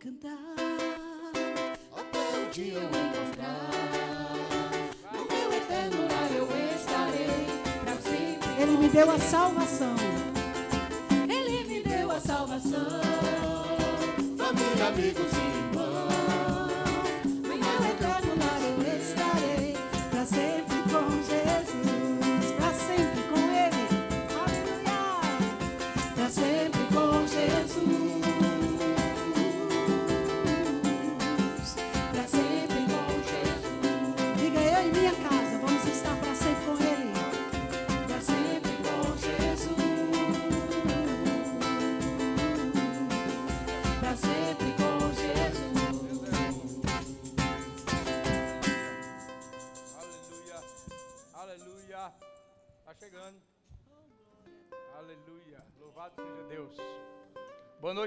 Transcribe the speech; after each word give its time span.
cantar 0.00 0.56
até 1.94 2.38
o 2.38 2.50
dia 2.50 2.72
eu 2.72 2.84
encontrar. 2.84 3.70
No 5.12 5.26
meu 5.26 5.52
eterno 5.52 6.08
lar 6.08 6.30
eu 6.34 6.48
estarei 6.74 7.46
pra 7.84 7.92
sempre. 7.96 8.62
Ele 8.62 8.78
me 8.78 8.88
deu 8.88 9.10
a 9.10 9.18
salvação. 9.18 9.94
Ele 11.28 11.64
me 11.64 11.82
deu 11.82 12.10
a 12.10 12.18
salvação. 12.18 13.02
Família, 14.38 14.86
amigos 14.88 15.32
e 15.34 15.58
irmãos. 15.58 15.79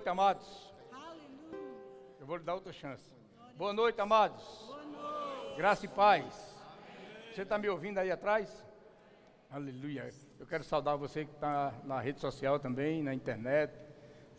Noite, 0.04 0.10
amados. 0.10 0.74
Aleluia. 0.92 1.70
Eu 2.20 2.26
vou 2.26 2.36
lhe 2.36 2.44
dar 2.44 2.56
outra 2.56 2.74
chance. 2.74 3.10
Boa 3.58 3.72
noite, 3.72 4.02
amados. 4.02 4.44
Graça 5.56 5.86
e 5.86 5.88
paz. 5.88 6.62
Você 7.32 7.44
está 7.44 7.58
me 7.58 7.70
ouvindo 7.70 8.00
aí 8.00 8.12
atrás? 8.12 8.66
Aleluia. 9.50 10.10
Eu 10.38 10.46
quero 10.46 10.64
saudar 10.64 10.98
você 10.98 11.24
que 11.24 11.32
está 11.32 11.74
na 11.86 12.02
rede 12.02 12.20
social 12.20 12.60
também, 12.60 13.02
na 13.02 13.14
internet, 13.14 13.74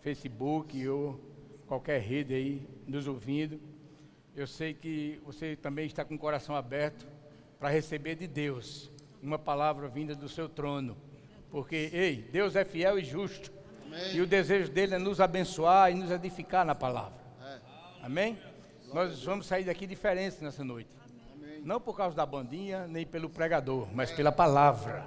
Facebook 0.02 0.86
ou 0.86 1.18
qualquer 1.66 1.98
rede 1.98 2.34
aí 2.34 2.68
nos 2.86 3.06
ouvindo. 3.06 3.58
Eu 4.36 4.46
sei 4.46 4.74
que 4.74 5.18
você 5.24 5.56
também 5.56 5.86
está 5.86 6.04
com 6.04 6.14
o 6.14 6.18
coração 6.18 6.54
aberto 6.54 7.06
para 7.58 7.70
receber 7.70 8.16
de 8.16 8.26
Deus 8.26 8.92
uma 9.22 9.38
palavra 9.38 9.88
vinda 9.88 10.14
do 10.14 10.28
seu 10.28 10.46
trono. 10.46 10.94
Porque, 11.50 11.88
ei, 11.90 12.16
Deus 12.16 12.54
é 12.54 12.66
fiel 12.66 12.98
e 12.98 13.04
justo. 13.04 13.50
E 14.12 14.20
o 14.20 14.26
desejo 14.26 14.70
dele 14.70 14.94
é 14.94 14.98
nos 14.98 15.20
abençoar 15.20 15.90
e 15.90 15.94
nos 15.94 16.10
edificar 16.10 16.64
na 16.64 16.74
palavra. 16.74 17.22
Amém? 18.02 18.38
Nós 18.92 19.24
vamos 19.24 19.46
sair 19.46 19.64
daqui 19.64 19.86
diferentes 19.86 20.40
nessa 20.40 20.62
noite. 20.62 20.90
Não 21.62 21.80
por 21.80 21.96
causa 21.96 22.14
da 22.14 22.26
bandinha, 22.26 22.86
nem 22.86 23.06
pelo 23.06 23.30
pregador, 23.30 23.88
mas 23.92 24.10
pela 24.10 24.30
palavra. 24.30 25.06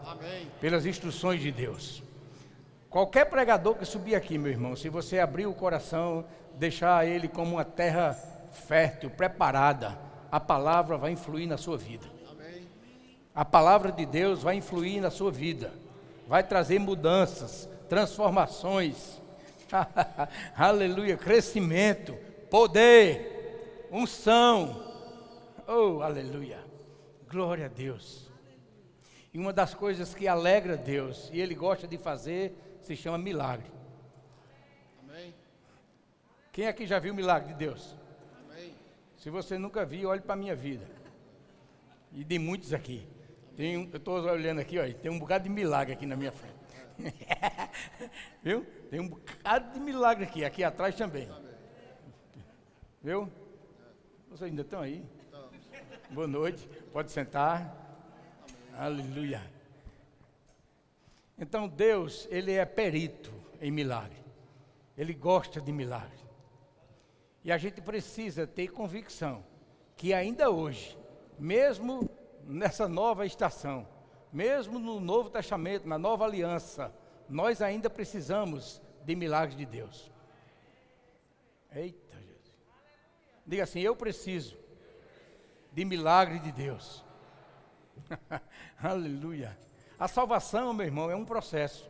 Pelas 0.60 0.86
instruções 0.86 1.40
de 1.40 1.52
Deus. 1.52 2.02
Qualquer 2.90 3.26
pregador 3.26 3.76
que 3.76 3.86
subir 3.86 4.16
aqui, 4.16 4.38
meu 4.38 4.52
irmão, 4.52 4.76
se 4.76 4.90
você 4.90 5.20
abrir 5.20 5.46
o 5.46 5.54
coração, 5.54 6.26
deixar 6.56 7.06
ele 7.06 7.28
como 7.28 7.56
uma 7.56 7.66
terra 7.66 8.14
fértil, 8.52 9.10
preparada, 9.10 9.98
a 10.32 10.40
palavra 10.40 10.98
vai 10.98 11.12
influir 11.12 11.46
na 11.46 11.58
sua 11.58 11.78
vida. 11.78 12.08
A 13.36 13.46
palavra 13.46 13.92
de 13.92 14.06
Deus 14.06 14.42
vai 14.42 14.56
influir 14.56 15.00
na 15.00 15.12
sua 15.12 15.32
vida, 15.32 15.72
vai 16.28 16.44
trazer 16.44 16.80
mudanças, 16.80 17.70
transformações, 17.88 19.22
aleluia, 20.56 21.18
crescimento, 21.18 22.18
poder, 22.50 23.88
unção, 23.92 24.84
oh, 25.68 26.02
aleluia, 26.02 26.60
glória 27.30 27.66
a 27.66 27.70
Deus. 27.70 28.32
E 29.34 29.40
uma 29.40 29.54
das 29.54 29.74
coisas 29.74 30.16
que 30.16 30.28
alegra 30.28 30.78
Deus 30.78 31.30
e 31.34 31.40
Ele 31.40 31.54
gosta 31.54 31.88
de 31.88 31.98
fazer 31.98 32.56
se 32.82 32.96
chama 32.96 33.18
milagre. 33.18 33.78
Quem 36.52 36.68
aqui 36.68 36.88
já 36.88 36.98
viu 36.98 37.14
o 37.14 37.16
milagre 37.16 37.50
de 37.50 37.60
Deus? 37.60 37.96
Se 39.18 39.30
você 39.30 39.60
nunca 39.60 39.86
viu, 39.86 40.10
olhe 40.10 40.22
para 40.22 40.34
a 40.34 40.38
minha 40.38 40.56
vida. 40.56 40.88
E 42.12 42.24
de 42.24 42.40
muitos 42.40 42.74
aqui. 42.74 43.08
Tem 43.56 43.90
eu 43.92 43.98
estou 43.98 44.24
olhando 44.24 44.60
aqui, 44.60 44.80
olha, 44.80 44.94
tem 44.94 45.12
um 45.12 45.20
bocado 45.20 45.44
de 45.44 45.52
milagre 45.52 45.94
aqui 45.94 46.08
na 46.08 46.16
minha 46.16 46.32
frente. 46.32 46.57
Viu? 48.42 48.66
Tem 48.90 49.00
um 49.00 49.08
bocado 49.08 49.74
de 49.74 49.80
milagre 49.80 50.26
aqui, 50.26 50.46
aqui 50.46 50.64
atrás 50.64 50.96
também. 50.96 51.30
Viu? 53.02 53.32
Vocês 54.30 54.50
ainda 54.50 54.62
estão 54.62 54.82
aí? 54.82 55.04
Boa 56.10 56.28
noite, 56.28 56.68
pode 56.92 57.12
sentar. 57.12 57.76
Aleluia. 58.74 59.42
Então 61.38 61.68
Deus, 61.68 62.28
Ele 62.32 62.54
é 62.54 62.66
perito 62.66 63.32
em 63.62 63.72
milagre. 63.72 64.18
Ele 64.98 65.14
gosta 65.14 65.62
de 65.62 65.72
milagre. 65.72 66.26
E 67.44 67.52
a 67.52 67.58
gente 67.58 67.82
precisa 67.82 68.48
ter 68.48 68.70
convicção 68.70 69.44
que 69.96 70.14
ainda 70.14 70.50
hoje, 70.50 70.98
mesmo 71.40 72.10
nessa 72.44 72.88
nova 72.88 73.26
estação, 73.26 73.88
mesmo 74.32 74.80
no 74.80 75.00
Novo 75.00 75.30
Testamento, 75.30 75.88
na 75.88 75.98
nova 75.98 76.26
aliança, 76.26 76.94
nós 77.30 77.62
ainda 77.62 77.90
precisamos 77.90 78.82
de 79.04 79.16
milagres 79.16 79.58
de 79.58 79.66
Deus. 79.66 80.12
Eita, 81.74 82.18
Jesus. 82.20 82.54
Diga 83.46 83.64
assim: 83.64 83.80
eu 83.82 83.96
preciso 83.96 84.58
de 85.72 85.86
milagre 85.86 86.40
de 86.40 86.52
Deus. 86.52 87.04
Aleluia. 88.82 89.58
A 90.00 90.08
salvação, 90.08 90.74
meu 90.74 90.86
irmão, 90.86 91.10
é 91.10 91.16
um 91.16 91.26
processo. 91.26 91.90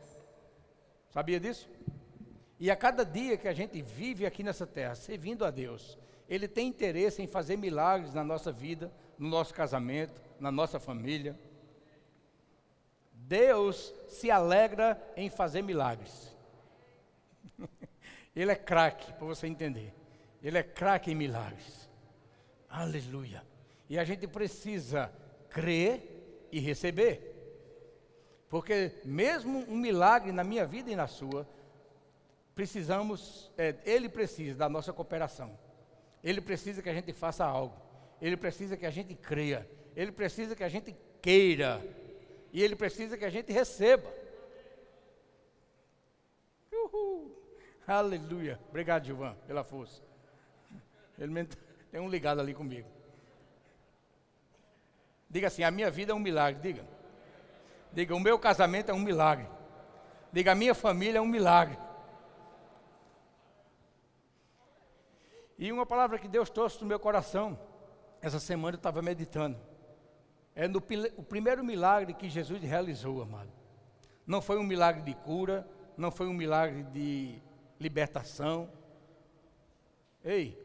Sabia 1.10 1.40
disso? 1.40 1.70
E 2.60 2.72
a 2.72 2.76
cada 2.76 3.06
dia 3.06 3.38
que 3.38 3.48
a 3.48 3.54
gente 3.54 3.82
vive 3.82 4.26
aqui 4.26 4.44
nessa 4.44 4.66
terra, 4.66 4.96
servindo 4.96 5.46
a 5.46 5.52
Deus, 5.52 5.98
Ele 6.28 6.48
tem 6.48 6.68
interesse 6.68 7.22
em 7.22 7.28
fazer 7.28 7.56
milagres 7.58 8.14
na 8.14 8.24
nossa 8.24 8.52
vida, 8.52 8.92
no 9.18 9.30
nosso 9.30 9.54
casamento, 9.54 10.22
na 10.40 10.52
nossa 10.52 10.80
família. 10.80 11.38
Deus 13.28 13.94
se 14.08 14.32
alegra 14.32 14.98
em 15.18 15.30
fazer 15.30 15.62
milagres. 15.62 16.34
Ele 18.34 18.52
é 18.52 18.56
craque, 18.56 19.12
para 19.14 19.28
você 19.28 19.48
entender. 19.48 19.94
Ele 20.42 20.58
é 20.58 20.64
craque 20.64 21.12
em 21.12 21.16
milagres. 21.16 21.90
Aleluia. 22.70 23.44
E 23.90 24.00
a 24.00 24.06
gente 24.06 24.26
precisa 24.28 25.12
crer 25.50 26.48
e 26.52 26.60
receber. 26.60 27.36
Porque 28.48 28.94
mesmo 29.04 29.60
um 29.68 29.76
milagre 29.76 30.32
na 30.32 30.44
minha 30.44 30.66
vida 30.66 30.90
e 30.90 30.96
na 30.96 31.08
sua, 31.08 31.46
precisamos, 32.56 33.52
é, 33.58 33.76
ele 33.84 34.08
precisa 34.08 34.58
da 34.58 34.70
nossa 34.70 34.94
cooperação. 34.94 35.60
Ele 36.24 36.40
precisa 36.40 36.82
que 36.82 36.90
a 36.90 36.94
gente 36.94 37.12
faça 37.12 37.44
algo. 37.44 37.76
Ele 38.22 38.38
precisa 38.38 38.78
que 38.78 38.86
a 38.86 38.90
gente 38.90 39.16
creia. 39.16 39.70
Ele 39.98 40.14
precisa 40.14 40.56
que 40.56 40.64
a 40.64 40.70
gente 40.70 40.96
queira. 41.22 41.82
E 42.52 42.64
ele 42.64 42.76
precisa 42.76 43.18
que 43.18 43.26
a 43.26 43.30
gente 43.30 43.52
receba. 43.52 44.12
Uhul. 46.72 47.36
Aleluia. 47.86 48.60
Obrigado, 48.70 49.06
Gilvan, 49.06 49.36
pela 49.46 49.64
força. 49.64 50.02
Ele 51.18 51.48
tem 51.92 52.02
um 52.02 52.10
ligado 52.10 52.40
ali 52.40 52.54
comigo. 52.54 52.88
Diga 55.30 55.48
assim: 55.48 55.64
a 55.64 55.72
minha 55.72 55.90
vida 55.90 56.12
é 56.12 56.16
um 56.16 56.20
milagre. 56.20 56.62
Diga. 56.62 56.86
Diga: 57.92 58.16
o 58.16 58.20
meu 58.20 58.38
casamento 58.38 58.92
é 58.92 58.94
um 58.94 59.00
milagre. 59.00 59.48
Diga: 60.32 60.52
a 60.52 60.56
minha 60.56 60.76
família 60.76 61.20
é 61.20 61.22
um 61.22 61.28
milagre. 61.28 61.78
E 65.58 65.72
uma 65.72 65.86
palavra 65.86 66.20
que 66.20 66.28
Deus 66.28 66.50
trouxe 66.50 66.80
no 66.82 66.88
meu 66.88 67.00
coração, 67.00 67.60
essa 68.22 68.40
semana 68.40 68.76
eu 68.76 68.80
estava 68.80 69.02
meditando. 69.02 69.58
É 70.60 70.68
no, 70.68 70.80
o 71.16 71.22
primeiro 71.22 71.64
milagre 71.64 72.16
que 72.16 72.28
Jesus 72.28 72.60
realizou, 72.64 73.22
amado. 73.22 73.52
Não 74.26 74.42
foi 74.42 74.58
um 74.58 74.64
milagre 74.64 75.04
de 75.04 75.14
cura, 75.14 75.70
não 75.96 76.10
foi 76.10 76.26
um 76.26 76.34
milagre 76.34 76.82
de 76.86 77.40
libertação. 77.80 78.68
Ei, 80.26 80.58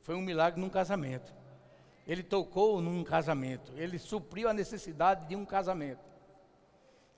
foi 0.00 0.14
um 0.14 0.22
milagre 0.22 0.58
num 0.58 0.70
casamento. 0.70 1.34
Ele 2.06 2.22
tocou 2.22 2.80
num 2.80 3.04
casamento, 3.04 3.70
ele 3.76 3.98
supriu 3.98 4.48
a 4.48 4.54
necessidade 4.54 5.28
de 5.28 5.36
um 5.36 5.44
casamento. 5.44 6.00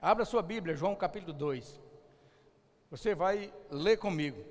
Abra 0.00 0.24
sua 0.24 0.42
Bíblia, 0.42 0.74
João 0.74 0.96
capítulo 0.96 1.32
2. 1.32 1.80
Você 2.90 3.14
vai 3.14 3.54
ler 3.70 3.96
comigo. 3.96 4.44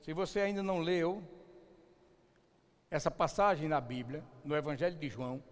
Se 0.00 0.14
você 0.14 0.40
ainda 0.40 0.62
não 0.62 0.78
leu 0.78 1.22
essa 2.90 3.10
passagem 3.10 3.68
na 3.68 3.82
Bíblia, 3.82 4.24
no 4.42 4.56
Evangelho 4.56 4.96
de 4.96 5.10
João, 5.10 5.42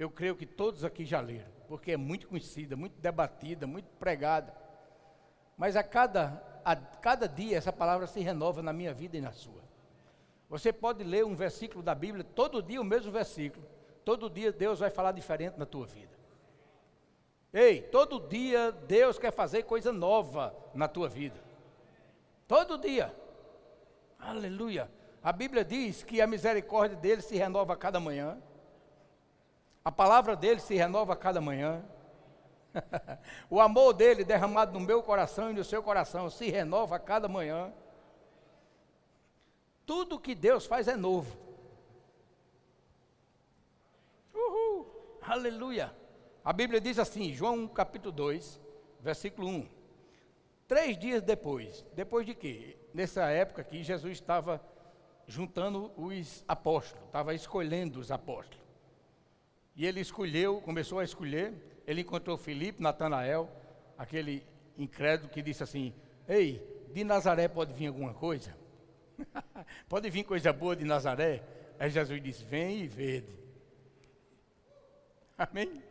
eu 0.00 0.08
creio 0.08 0.34
que 0.34 0.46
todos 0.46 0.82
aqui 0.82 1.04
já 1.04 1.20
leram, 1.20 1.50
porque 1.68 1.92
é 1.92 1.96
muito 1.98 2.26
conhecida, 2.26 2.74
muito 2.74 2.98
debatida, 2.98 3.66
muito 3.66 3.86
pregada. 3.98 4.56
Mas 5.58 5.76
a 5.76 5.82
cada, 5.82 6.42
a 6.64 6.74
cada 6.74 7.28
dia 7.28 7.58
essa 7.58 7.70
palavra 7.70 8.06
se 8.06 8.18
renova 8.18 8.62
na 8.62 8.72
minha 8.72 8.94
vida 8.94 9.18
e 9.18 9.20
na 9.20 9.30
sua. 9.30 9.62
Você 10.48 10.72
pode 10.72 11.04
ler 11.04 11.26
um 11.26 11.34
versículo 11.34 11.82
da 11.82 11.94
Bíblia, 11.94 12.24
todo 12.24 12.62
dia 12.62 12.80
o 12.80 12.84
mesmo 12.84 13.12
versículo. 13.12 13.62
Todo 14.02 14.30
dia 14.30 14.50
Deus 14.50 14.78
vai 14.78 14.88
falar 14.88 15.12
diferente 15.12 15.58
na 15.58 15.66
tua 15.66 15.84
vida. 15.86 16.18
Ei, 17.52 17.82
todo 17.82 18.26
dia 18.26 18.72
Deus 18.72 19.18
quer 19.18 19.34
fazer 19.34 19.64
coisa 19.64 19.92
nova 19.92 20.56
na 20.72 20.88
tua 20.88 21.10
vida. 21.10 21.36
Todo 22.48 22.78
dia. 22.78 23.14
Aleluia. 24.18 24.90
A 25.22 25.30
Bíblia 25.30 25.62
diz 25.62 26.02
que 26.02 26.22
a 26.22 26.26
misericórdia 26.26 26.96
dele 26.96 27.20
se 27.20 27.36
renova 27.36 27.74
a 27.74 27.76
cada 27.76 28.00
manhã. 28.00 28.40
A 29.84 29.90
palavra 29.90 30.36
dele 30.36 30.60
se 30.60 30.74
renova 30.74 31.14
a 31.14 31.16
cada 31.16 31.40
manhã. 31.40 31.82
o 33.48 33.60
amor 33.60 33.92
dele 33.92 34.24
derramado 34.24 34.78
no 34.78 34.84
meu 34.84 35.02
coração 35.02 35.50
e 35.50 35.54
no 35.54 35.64
seu 35.64 35.82
coração 35.82 36.28
se 36.28 36.50
renova 36.50 36.96
a 36.96 37.00
cada 37.00 37.28
manhã. 37.28 37.72
Tudo 39.86 40.20
que 40.20 40.34
Deus 40.34 40.66
faz 40.66 40.86
é 40.86 40.96
novo. 40.96 41.36
Uhul. 44.34 44.86
Aleluia. 45.22 45.94
A 46.44 46.52
Bíblia 46.52 46.80
diz 46.80 46.98
assim, 46.98 47.32
João 47.32 47.66
capítulo 47.66 48.12
2, 48.12 48.60
versículo 49.00 49.48
1. 49.48 49.68
Três 50.68 50.96
dias 50.96 51.22
depois, 51.22 51.84
depois 51.94 52.24
de 52.24 52.34
quê? 52.34 52.76
Nessa 52.94 53.28
época 53.28 53.64
que 53.64 53.82
Jesus 53.82 54.12
estava 54.12 54.62
juntando 55.26 55.90
os 55.96 56.44
apóstolos, 56.46 57.04
estava 57.06 57.34
escolhendo 57.34 57.98
os 57.98 58.12
apóstolos. 58.12 58.69
E 59.80 59.86
ele 59.86 59.98
escolheu, 59.98 60.60
começou 60.60 60.98
a 60.98 61.04
escolher, 61.04 61.54
ele 61.86 62.02
encontrou 62.02 62.36
Filipe, 62.36 62.82
Natanael, 62.82 63.50
aquele 63.96 64.46
incrédulo 64.76 65.30
que 65.30 65.40
disse 65.40 65.62
assim: 65.62 65.94
Ei, 66.28 66.62
de 66.92 67.02
Nazaré 67.02 67.48
pode 67.48 67.72
vir 67.72 67.86
alguma 67.86 68.12
coisa? 68.12 68.54
pode 69.88 70.10
vir 70.10 70.24
coisa 70.24 70.52
boa 70.52 70.76
de 70.76 70.84
Nazaré? 70.84 71.42
Aí 71.78 71.88
Jesus 71.88 72.22
disse: 72.22 72.44
Vem 72.44 72.82
e 72.82 72.86
vede. 72.86 73.32
Amém? 75.38 75.82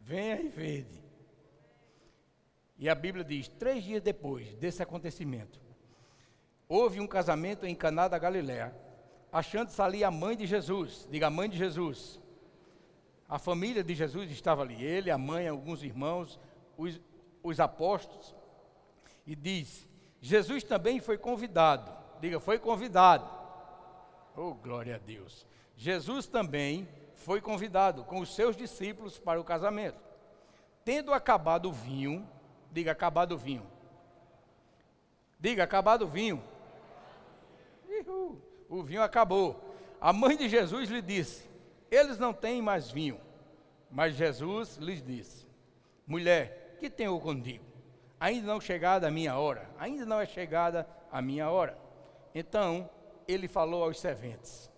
Venha 0.00 0.40
e 0.40 0.48
vede. 0.48 1.04
E 2.78 2.88
a 2.88 2.94
Bíblia 2.94 3.22
diz: 3.22 3.48
três 3.48 3.84
dias 3.84 4.00
depois 4.00 4.54
desse 4.54 4.82
acontecimento, 4.82 5.60
houve 6.66 7.00
um 7.00 7.06
casamento 7.06 7.66
em 7.66 7.74
Caná 7.74 8.08
da 8.08 8.18
Galiléia, 8.18 8.74
achando-se 9.30 9.82
ali 9.82 10.02
a 10.02 10.10
mãe 10.10 10.34
de 10.34 10.46
Jesus, 10.46 11.06
diga 11.10 11.26
a 11.26 11.30
mãe 11.30 11.50
de 11.50 11.58
Jesus. 11.58 12.24
A 13.28 13.38
família 13.38 13.82
de 13.82 13.94
Jesus 13.94 14.30
estava 14.30 14.62
ali, 14.62 14.82
ele, 14.82 15.10
a 15.10 15.18
mãe, 15.18 15.48
alguns 15.48 15.82
irmãos, 15.82 16.38
os, 16.76 17.00
os 17.42 17.58
apóstolos, 17.58 18.34
e 19.26 19.34
diz: 19.34 19.88
Jesus 20.20 20.62
também 20.62 21.00
foi 21.00 21.18
convidado, 21.18 21.90
diga, 22.20 22.38
foi 22.38 22.58
convidado. 22.58 23.28
Oh, 24.36 24.54
glória 24.54 24.94
a 24.94 24.98
Deus. 24.98 25.46
Jesus 25.76 26.26
também 26.26 26.88
foi 27.14 27.40
convidado 27.40 28.04
com 28.04 28.20
os 28.20 28.34
seus 28.34 28.56
discípulos 28.56 29.18
para 29.18 29.40
o 29.40 29.44
casamento. 29.44 29.98
Tendo 30.84 31.12
acabado 31.12 31.68
o 31.68 31.72
vinho, 31.72 32.28
diga 32.70 32.92
acabado 32.92 33.32
o 33.32 33.38
vinho. 33.38 33.66
Diga 35.40 35.64
acabado 35.64 36.02
o 36.02 36.08
vinho. 36.08 36.42
Uhul, 37.88 38.40
o 38.68 38.82
vinho 38.82 39.02
acabou. 39.02 39.74
A 40.00 40.12
mãe 40.12 40.36
de 40.36 40.48
Jesus 40.48 40.88
lhe 40.88 41.02
disse: 41.02 41.48
Eles 41.90 42.18
não 42.18 42.32
têm 42.32 42.60
mais 42.60 42.90
vinho. 42.90 43.20
Mas 43.90 44.14
Jesus 44.14 44.76
lhes 44.76 45.02
disse: 45.02 45.46
Mulher, 46.06 46.76
que 46.78 46.90
tenho 46.90 47.18
contigo? 47.20 47.64
Ainda 48.18 48.46
não 48.46 48.60
chegada 48.60 49.08
a 49.08 49.10
minha 49.10 49.36
hora. 49.38 49.70
Ainda 49.78 50.04
não 50.04 50.20
é 50.20 50.26
chegada 50.26 50.88
a 51.10 51.22
minha 51.22 51.50
hora. 51.50 51.78
Então 52.34 52.88
ele 53.26 53.48
falou 53.48 53.84
aos 53.84 54.00
serventes: 54.00 54.70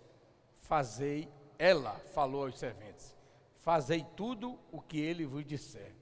Fazei 0.61 1.29
ela 1.59 1.95
falou 2.15 2.45
aos 2.45 2.59
serventes: 2.59 3.15
Fazei 3.59 4.07
tudo 4.17 4.59
o 4.71 4.81
que 4.81 5.01
ele 5.01 5.27
vos 5.27 5.45
disser. 5.45 5.95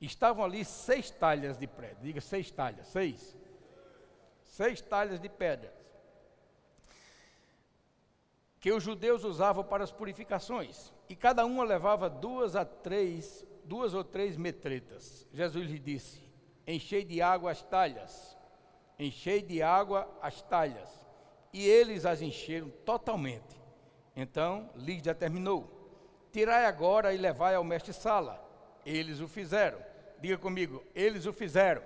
Estavam 0.00 0.44
ali 0.44 0.64
seis 0.64 1.10
talhas 1.10 1.58
de 1.58 1.66
pedra, 1.66 1.98
diga 2.00 2.20
seis 2.20 2.50
talhas, 2.50 2.86
seis. 2.88 3.36
Seis 4.42 4.80
talhas 4.80 5.20
de 5.20 5.28
pedras. 5.28 5.79
Que 8.60 8.70
os 8.72 8.82
judeus 8.82 9.24
usavam 9.24 9.64
para 9.64 9.82
as 9.82 9.90
purificações. 9.90 10.92
E 11.08 11.16
cada 11.16 11.44
uma 11.46 11.64
levava 11.64 12.10
duas 12.10 12.54
a 12.54 12.64
três, 12.64 13.44
duas 13.64 13.94
ou 13.94 14.04
três 14.04 14.36
metretas. 14.36 15.26
Jesus 15.32 15.68
lhe 15.68 15.78
disse: 15.78 16.22
Enchei 16.66 17.02
de 17.02 17.22
água 17.22 17.50
as 17.50 17.62
talhas. 17.62 18.36
Enchei 18.98 19.40
de 19.40 19.62
água 19.62 20.08
as 20.20 20.42
talhas. 20.42 21.06
E 21.52 21.66
eles 21.66 22.04
as 22.04 22.20
encheram 22.20 22.70
totalmente. 22.84 23.58
Então 24.14 24.70
lhes 24.76 25.00
determinou: 25.00 25.68
Tirai 26.30 26.66
agora 26.66 27.14
e 27.14 27.16
levai 27.16 27.54
ao 27.54 27.64
mestre-sala. 27.64 28.46
Eles 28.84 29.20
o 29.20 29.26
fizeram. 29.26 29.82
Diga 30.20 30.36
comigo, 30.36 30.84
eles 30.94 31.24
o 31.24 31.32
fizeram. 31.32 31.82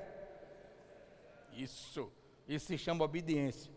Isso, 1.53 2.12
isso 2.49 2.67
se 2.67 2.77
chama 2.77 3.05
obediência. 3.05 3.73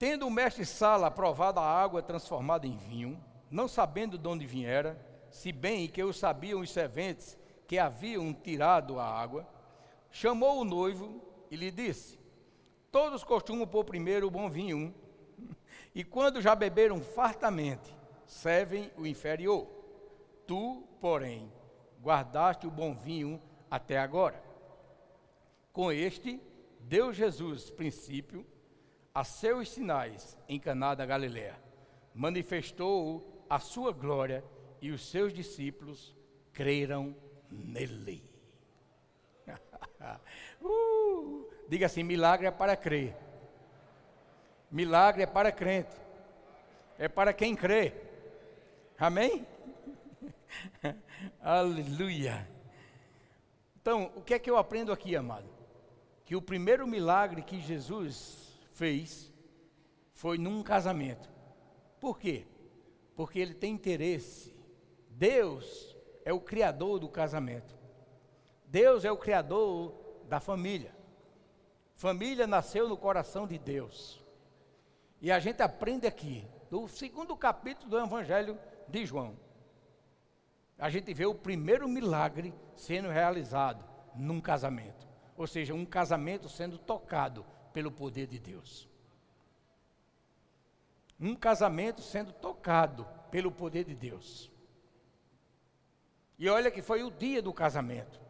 Tendo 0.00 0.26
o 0.26 0.30
mestre-sala 0.30 1.08
aprovado 1.08 1.60
a 1.60 1.62
água 1.62 2.02
transformada 2.02 2.66
em 2.66 2.74
vinho, 2.74 3.22
não 3.50 3.68
sabendo 3.68 4.16
de 4.16 4.26
onde 4.26 4.46
viera, 4.46 4.98
se 5.30 5.52
bem 5.52 5.86
que 5.86 6.02
o 6.02 6.10
sabiam 6.10 6.62
os 6.62 6.70
serventes 6.70 7.36
que 7.66 7.78
haviam 7.78 8.32
tirado 8.32 8.98
a 8.98 9.04
água, 9.04 9.46
chamou 10.10 10.58
o 10.58 10.64
noivo 10.64 11.22
e 11.50 11.56
lhe 11.56 11.70
disse: 11.70 12.18
Todos 12.90 13.22
costumam 13.22 13.66
pôr 13.66 13.84
primeiro 13.84 14.26
o 14.26 14.30
bom 14.30 14.48
vinho, 14.48 14.94
e 15.94 16.02
quando 16.02 16.40
já 16.40 16.54
beberam 16.54 16.98
fartamente, 17.02 17.94
servem 18.24 18.90
o 18.96 19.06
inferior. 19.06 19.66
Tu, 20.46 20.82
porém, 20.98 21.52
guardaste 22.02 22.66
o 22.66 22.70
bom 22.70 22.94
vinho 22.94 23.38
até 23.70 23.98
agora. 23.98 24.42
Com 25.74 25.92
este, 25.92 26.40
deu 26.80 27.12
Jesus 27.12 27.68
princípio 27.68 28.46
a 29.20 29.24
seus 29.24 29.70
sinais 29.70 30.34
em 30.48 30.58
Caná 30.58 30.94
da 30.94 31.04
Galiléia. 31.04 31.54
Manifestou 32.14 33.44
a 33.50 33.58
sua 33.58 33.92
glória 33.92 34.42
e 34.80 34.90
os 34.90 35.10
seus 35.10 35.30
discípulos 35.34 36.16
creram 36.54 37.14
nele. 37.50 38.24
uh, 40.62 41.50
diga 41.68 41.84
assim: 41.84 42.02
milagre 42.02 42.46
é 42.46 42.50
para 42.50 42.74
crer. 42.74 43.14
Milagre 44.70 45.24
é 45.24 45.26
para 45.26 45.52
crente. 45.52 45.94
É 46.98 47.06
para 47.06 47.34
quem 47.34 47.54
crê. 47.54 47.92
Amém? 48.98 49.46
Aleluia. 51.42 52.48
Então, 53.82 54.10
o 54.16 54.22
que 54.22 54.32
é 54.32 54.38
que 54.38 54.50
eu 54.50 54.56
aprendo 54.56 54.90
aqui, 54.90 55.14
amado? 55.14 55.50
Que 56.24 56.34
o 56.34 56.40
primeiro 56.40 56.86
milagre 56.86 57.42
que 57.42 57.60
Jesus 57.60 58.49
fez 58.80 59.30
foi 60.14 60.38
num 60.38 60.62
casamento. 60.62 61.30
Por 62.00 62.18
quê? 62.18 62.46
Porque 63.14 63.38
ele 63.38 63.52
tem 63.52 63.74
interesse. 63.74 64.56
Deus 65.10 65.94
é 66.24 66.32
o 66.32 66.40
criador 66.40 66.98
do 66.98 67.06
casamento. 67.06 67.78
Deus 68.64 69.04
é 69.04 69.12
o 69.12 69.18
criador 69.18 69.92
da 70.26 70.40
família. 70.40 70.96
Família 71.94 72.46
nasceu 72.46 72.88
no 72.88 72.96
coração 72.96 73.46
de 73.46 73.58
Deus. 73.58 74.24
E 75.20 75.30
a 75.30 75.38
gente 75.38 75.62
aprende 75.62 76.06
aqui, 76.06 76.48
do 76.70 76.88
segundo 76.88 77.36
capítulo 77.36 77.90
do 77.90 77.98
Evangelho 77.98 78.58
de 78.88 79.04
João. 79.04 79.36
A 80.78 80.88
gente 80.88 81.12
vê 81.12 81.26
o 81.26 81.34
primeiro 81.34 81.86
milagre 81.86 82.54
sendo 82.74 83.10
realizado 83.10 83.84
num 84.16 84.40
casamento. 84.40 85.06
Ou 85.36 85.46
seja, 85.46 85.74
um 85.74 85.84
casamento 85.84 86.48
sendo 86.48 86.78
tocado 86.78 87.44
pelo 87.72 87.90
poder 87.90 88.26
de 88.26 88.38
Deus. 88.38 88.88
Um 91.18 91.34
casamento 91.34 92.02
sendo 92.02 92.32
tocado 92.32 93.06
pelo 93.30 93.52
poder 93.52 93.84
de 93.84 93.94
Deus. 93.94 94.50
E 96.38 96.48
olha 96.48 96.70
que 96.70 96.82
foi 96.82 97.02
o 97.02 97.10
dia 97.10 97.42
do 97.42 97.52
casamento. 97.52 98.20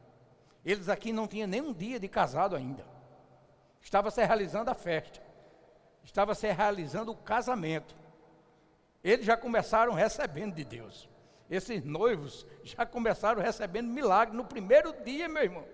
Eles 0.65 0.89
aqui 0.89 1.13
não 1.13 1.29
tinham 1.29 1.47
nem 1.47 1.61
um 1.61 1.73
dia 1.73 2.01
de 2.01 2.09
casado 2.09 2.57
ainda. 2.57 2.85
Estava 3.81 4.11
se 4.11 4.25
realizando 4.25 4.71
a 4.71 4.75
festa 4.75 5.31
estava 6.05 6.35
se 6.35 6.51
realizando 6.51 7.13
o 7.13 7.17
casamento. 7.17 7.95
Eles 9.03 9.25
já 9.25 9.37
começaram 9.37 9.93
recebendo 9.93 10.55
de 10.55 10.65
Deus. 10.65 11.09
Esses 11.49 11.85
noivos 11.85 12.47
já 12.63 12.87
começaram 12.87 13.43
recebendo 13.43 13.89
milagre 13.89 14.37
no 14.37 14.45
primeiro 14.45 14.93
dia, 15.05 15.29
meu 15.29 15.43
irmão. 15.43 15.65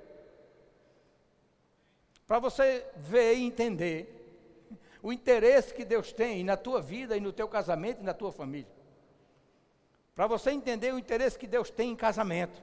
Para 2.27 2.39
você 2.39 2.85
ver 2.97 3.35
e 3.35 3.45
entender 3.45 4.13
o 5.03 5.13
interesse 5.13 5.73
que 5.73 5.85
Deus 5.85 6.13
tem 6.13 6.43
na 6.43 6.57
tua 6.57 6.81
vida 6.81 7.17
e 7.17 7.21
no 7.21 7.33
teu 7.33 7.49
casamento 7.49 8.01
e 8.01 8.05
na 8.05 8.13
tua 8.13 8.33
família. 8.33 8.71
Para 10.15 10.27
você 10.27 10.51
entender 10.51 10.93
o 10.93 10.99
interesse 10.99 11.39
que 11.39 11.47
Deus 11.47 11.71
tem 11.71 11.91
em 11.91 11.97
casamento. 11.97 12.63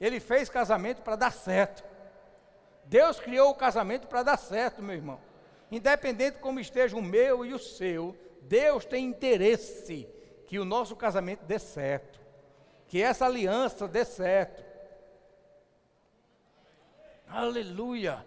Ele 0.00 0.20
fez 0.20 0.48
casamento 0.48 1.02
para 1.02 1.16
dar 1.16 1.32
certo. 1.32 1.84
Deus 2.84 3.20
criou 3.20 3.50
o 3.50 3.54
casamento 3.54 4.06
para 4.06 4.22
dar 4.22 4.38
certo, 4.38 4.82
meu 4.82 4.94
irmão. 4.94 5.20
Independente 5.70 6.38
como 6.38 6.60
esteja 6.60 6.96
o 6.96 7.02
meu 7.02 7.44
e 7.44 7.52
o 7.52 7.58
seu, 7.58 8.16
Deus 8.42 8.86
tem 8.86 9.04
interesse 9.04 10.08
que 10.46 10.58
o 10.58 10.64
nosso 10.64 10.96
casamento 10.96 11.44
dê 11.44 11.58
certo, 11.58 12.18
que 12.86 13.02
essa 13.02 13.26
aliança 13.26 13.86
dê 13.86 14.04
certo. 14.06 14.64
Aleluia! 17.28 18.24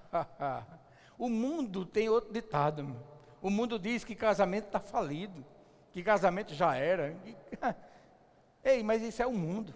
o 1.18 1.28
mundo 1.28 1.84
tem 1.84 2.08
outro 2.08 2.32
ditado. 2.32 2.84
Meu. 2.84 2.96
O 3.40 3.50
mundo 3.50 3.78
diz 3.78 4.04
que 4.04 4.14
casamento 4.14 4.66
está 4.66 4.80
falido, 4.80 5.44
que 5.92 6.02
casamento 6.02 6.54
já 6.54 6.76
era. 6.76 7.16
Ei, 8.64 8.82
mas 8.82 9.02
isso 9.02 9.22
é 9.22 9.26
o 9.26 9.32
mundo. 9.32 9.74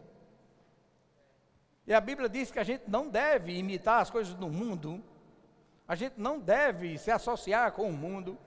E 1.86 1.92
a 1.92 2.00
Bíblia 2.00 2.28
diz 2.28 2.50
que 2.50 2.58
a 2.58 2.64
gente 2.64 2.84
não 2.86 3.08
deve 3.08 3.56
imitar 3.56 4.00
as 4.00 4.10
coisas 4.10 4.34
do 4.34 4.48
mundo, 4.48 5.02
a 5.86 5.94
gente 5.94 6.14
não 6.18 6.38
deve 6.38 6.98
se 6.98 7.10
associar 7.10 7.72
com 7.72 7.88
o 7.88 7.92
mundo, 7.92 8.38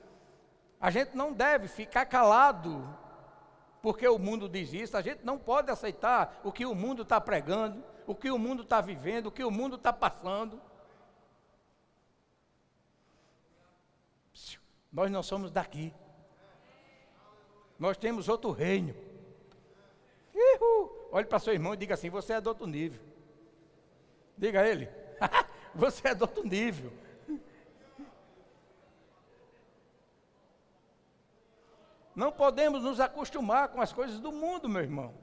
a 0.79 0.91
gente 0.91 1.15
não 1.15 1.33
deve 1.33 1.67
ficar 1.67 2.05
calado 2.05 2.87
porque 3.81 4.07
o 4.07 4.19
mundo 4.19 4.47
diz 4.47 4.71
isso, 4.73 4.95
a 4.95 5.01
gente 5.01 5.25
não 5.25 5.37
pode 5.37 5.71
aceitar 5.71 6.39
o 6.43 6.51
que 6.51 6.65
o 6.65 6.75
mundo 6.75 7.01
está 7.01 7.19
pregando, 7.19 7.83
o 8.05 8.13
que 8.13 8.29
o 8.29 8.37
mundo 8.37 8.61
está 8.61 8.79
vivendo, 8.79 9.27
o 9.27 9.31
que 9.31 9.43
o 9.43 9.49
mundo 9.49 9.75
está 9.75 9.91
passando. 9.91 10.61
Nós 14.91 15.09
não 15.09 15.23
somos 15.23 15.51
daqui. 15.51 15.93
Nós 17.79 17.97
temos 17.97 18.27
outro 18.27 18.51
reino. 18.51 18.93
Uhul. 20.33 21.09
Olhe 21.11 21.25
para 21.25 21.39
seu 21.39 21.53
irmão 21.53 21.73
e 21.73 21.77
diga 21.77 21.93
assim: 21.93 22.09
você 22.09 22.33
é 22.33 22.41
do 22.41 22.47
outro 22.47 22.67
nível. 22.67 23.01
Diga 24.37 24.61
a 24.61 24.67
ele: 24.67 24.89
você 25.73 26.09
é 26.09 26.15
do 26.15 26.23
outro 26.23 26.43
nível. 26.43 26.91
Não 32.13 32.31
podemos 32.31 32.83
nos 32.83 32.99
acostumar 32.99 33.69
com 33.69 33.81
as 33.81 33.93
coisas 33.93 34.19
do 34.19 34.31
mundo, 34.31 34.67
meu 34.67 34.81
irmão. 34.81 35.13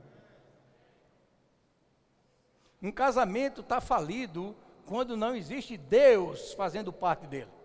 Um 2.81 2.91
casamento 2.91 3.61
está 3.61 3.81
falido 3.81 4.57
quando 4.87 5.17
não 5.17 5.37
existe 5.37 5.77
Deus 5.77 6.55
fazendo 6.55 6.93
parte 6.93 7.27
dele. 7.27 7.58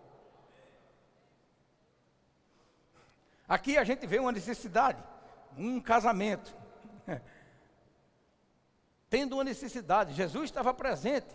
Aqui 3.54 3.78
a 3.78 3.84
gente 3.84 4.08
vê 4.08 4.18
uma 4.18 4.32
necessidade, 4.32 5.04
um 5.56 5.80
casamento. 5.80 6.52
Tendo 9.12 9.34
uma 9.34 9.44
necessidade, 9.44 10.16
Jesus 10.16 10.46
estava 10.46 10.74
presente. 10.74 11.28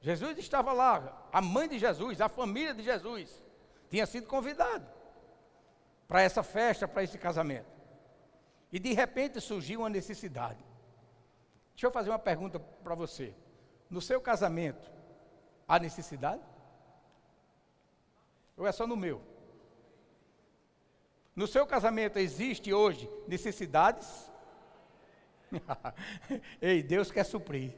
Jesus 0.00 0.38
estava 0.38 0.72
lá, 0.72 1.28
a 1.30 1.42
mãe 1.42 1.68
de 1.68 1.78
Jesus, 1.78 2.22
a 2.22 2.28
família 2.30 2.72
de 2.72 2.82
Jesus, 2.82 3.44
tinha 3.90 4.06
sido 4.06 4.26
convidado 4.26 4.86
para 6.08 6.22
essa 6.22 6.42
festa, 6.42 6.88
para 6.88 7.02
esse 7.02 7.18
casamento. 7.18 7.68
E 8.72 8.78
de 8.78 8.94
repente 8.94 9.38
surgiu 9.38 9.80
uma 9.80 9.90
necessidade. 9.90 10.64
Deixa 11.72 11.86
eu 11.86 11.90
fazer 11.90 12.08
uma 12.08 12.18
pergunta 12.18 12.58
para 12.58 12.94
você. 12.94 13.34
No 13.90 14.00
seu 14.00 14.22
casamento, 14.22 14.90
há 15.68 15.78
necessidade? 15.78 16.42
Ou 18.56 18.66
é 18.66 18.72
só 18.72 18.86
no 18.86 18.96
meu? 18.96 19.35
No 21.36 21.46
seu 21.46 21.66
casamento 21.66 22.18
existe 22.18 22.72
hoje 22.72 23.10
necessidades? 23.28 24.32
Ei, 26.62 26.82
Deus 26.82 27.10
quer 27.10 27.24
suprir. 27.24 27.76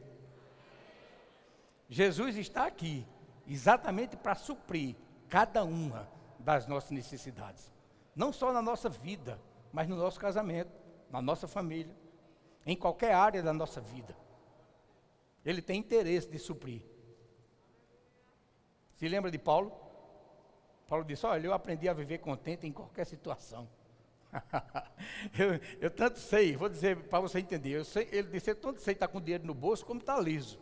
Jesus 1.88 2.36
está 2.36 2.66
aqui 2.66 3.04
exatamente 3.48 4.16
para 4.16 4.36
suprir 4.36 4.94
cada 5.28 5.64
uma 5.64 6.08
das 6.38 6.68
nossas 6.68 6.92
necessidades. 6.92 7.72
Não 8.14 8.32
só 8.32 8.52
na 8.52 8.62
nossa 8.62 8.88
vida, 8.88 9.40
mas 9.72 9.88
no 9.88 9.96
nosso 9.96 10.20
casamento, 10.20 10.70
na 11.10 11.20
nossa 11.20 11.48
família, 11.48 11.96
em 12.64 12.76
qualquer 12.76 13.12
área 13.12 13.42
da 13.42 13.52
nossa 13.52 13.80
vida. 13.80 14.16
Ele 15.44 15.60
tem 15.60 15.80
interesse 15.80 16.28
de 16.28 16.38
suprir. 16.38 16.82
Se 18.94 19.08
lembra 19.08 19.30
de 19.30 19.38
Paulo? 19.38 19.87
Paulo 20.88 21.04
disse: 21.04 21.26
Olha, 21.26 21.46
eu 21.46 21.52
aprendi 21.52 21.88
a 21.88 21.92
viver 21.92 22.18
contente 22.18 22.66
em 22.66 22.72
qualquer 22.72 23.04
situação. 23.04 23.68
eu, 25.38 25.60
eu, 25.80 25.90
tanto 25.90 26.18
sei, 26.18 26.56
vou 26.56 26.68
dizer 26.68 26.96
para 27.04 27.20
você 27.20 27.38
entender. 27.38 27.84
Sei, 27.84 28.08
ele 28.10 28.28
disse: 28.28 28.50
Eu 28.50 28.56
tanto 28.56 28.80
sei 28.80 28.94
estar 28.94 29.06
com 29.06 29.20
dinheiro 29.20 29.46
no 29.46 29.54
bolso 29.54 29.84
como 29.84 30.00
estar 30.00 30.18
liso. 30.18 30.58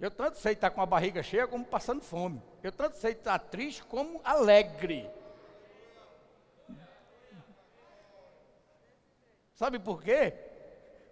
Eu 0.00 0.10
tanto 0.10 0.38
sei 0.38 0.54
estar 0.54 0.70
com 0.70 0.80
a 0.80 0.86
barriga 0.86 1.22
cheia 1.22 1.46
como 1.46 1.64
passando 1.64 2.00
fome. 2.00 2.42
Eu 2.62 2.72
tanto 2.72 2.96
sei 2.96 3.12
estar 3.12 3.38
triste 3.38 3.84
como 3.84 4.20
alegre. 4.24 5.08
Sabe 9.54 9.78
por 9.78 10.02
quê? 10.02 10.32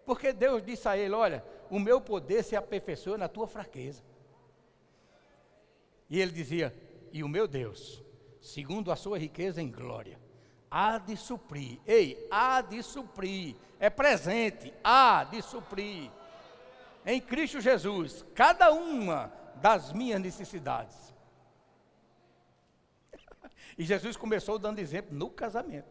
Porque 0.06 0.32
Deus 0.32 0.64
disse 0.64 0.88
a 0.88 0.96
ele: 0.96 1.14
Olha, 1.14 1.44
o 1.68 1.78
meu 1.78 2.00
poder 2.00 2.42
se 2.42 2.56
aperfeiçoa 2.56 3.18
na 3.18 3.28
tua 3.28 3.46
fraqueza. 3.46 4.02
E 6.08 6.18
ele 6.18 6.32
dizia: 6.32 6.74
E 7.12 7.22
o 7.24 7.28
meu 7.28 7.48
Deus, 7.48 8.02
segundo 8.40 8.92
a 8.92 8.96
sua 8.96 9.18
riqueza 9.18 9.60
em 9.60 9.70
glória, 9.70 10.18
há 10.70 10.98
de 10.98 11.16
suprir. 11.16 11.80
Ei, 11.86 12.26
há 12.30 12.60
de 12.60 12.82
suprir. 12.82 13.56
É 13.78 13.90
presente, 13.90 14.72
há 14.84 15.24
de 15.24 15.42
suprir. 15.42 16.10
Em 17.04 17.20
Cristo 17.20 17.60
Jesus, 17.60 18.24
cada 18.34 18.72
uma 18.72 19.32
das 19.56 19.92
minhas 19.92 20.20
necessidades. 20.20 21.10
E 23.78 23.84
Jesus 23.84 24.16
começou 24.16 24.58
dando 24.58 24.78
exemplo 24.78 25.16
no 25.16 25.30
casamento. 25.30 25.88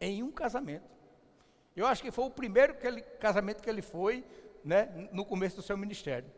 Em 0.00 0.22
um 0.22 0.32
casamento. 0.32 0.88
Eu 1.76 1.86
acho 1.86 2.02
que 2.02 2.10
foi 2.10 2.24
o 2.24 2.30
primeiro 2.30 2.74
que 2.74 2.86
ele, 2.86 3.02
casamento 3.02 3.62
que 3.62 3.70
ele 3.70 3.82
foi, 3.82 4.24
né, 4.64 5.08
no 5.12 5.24
começo 5.24 5.56
do 5.56 5.62
seu 5.62 5.76
ministério. 5.76 6.30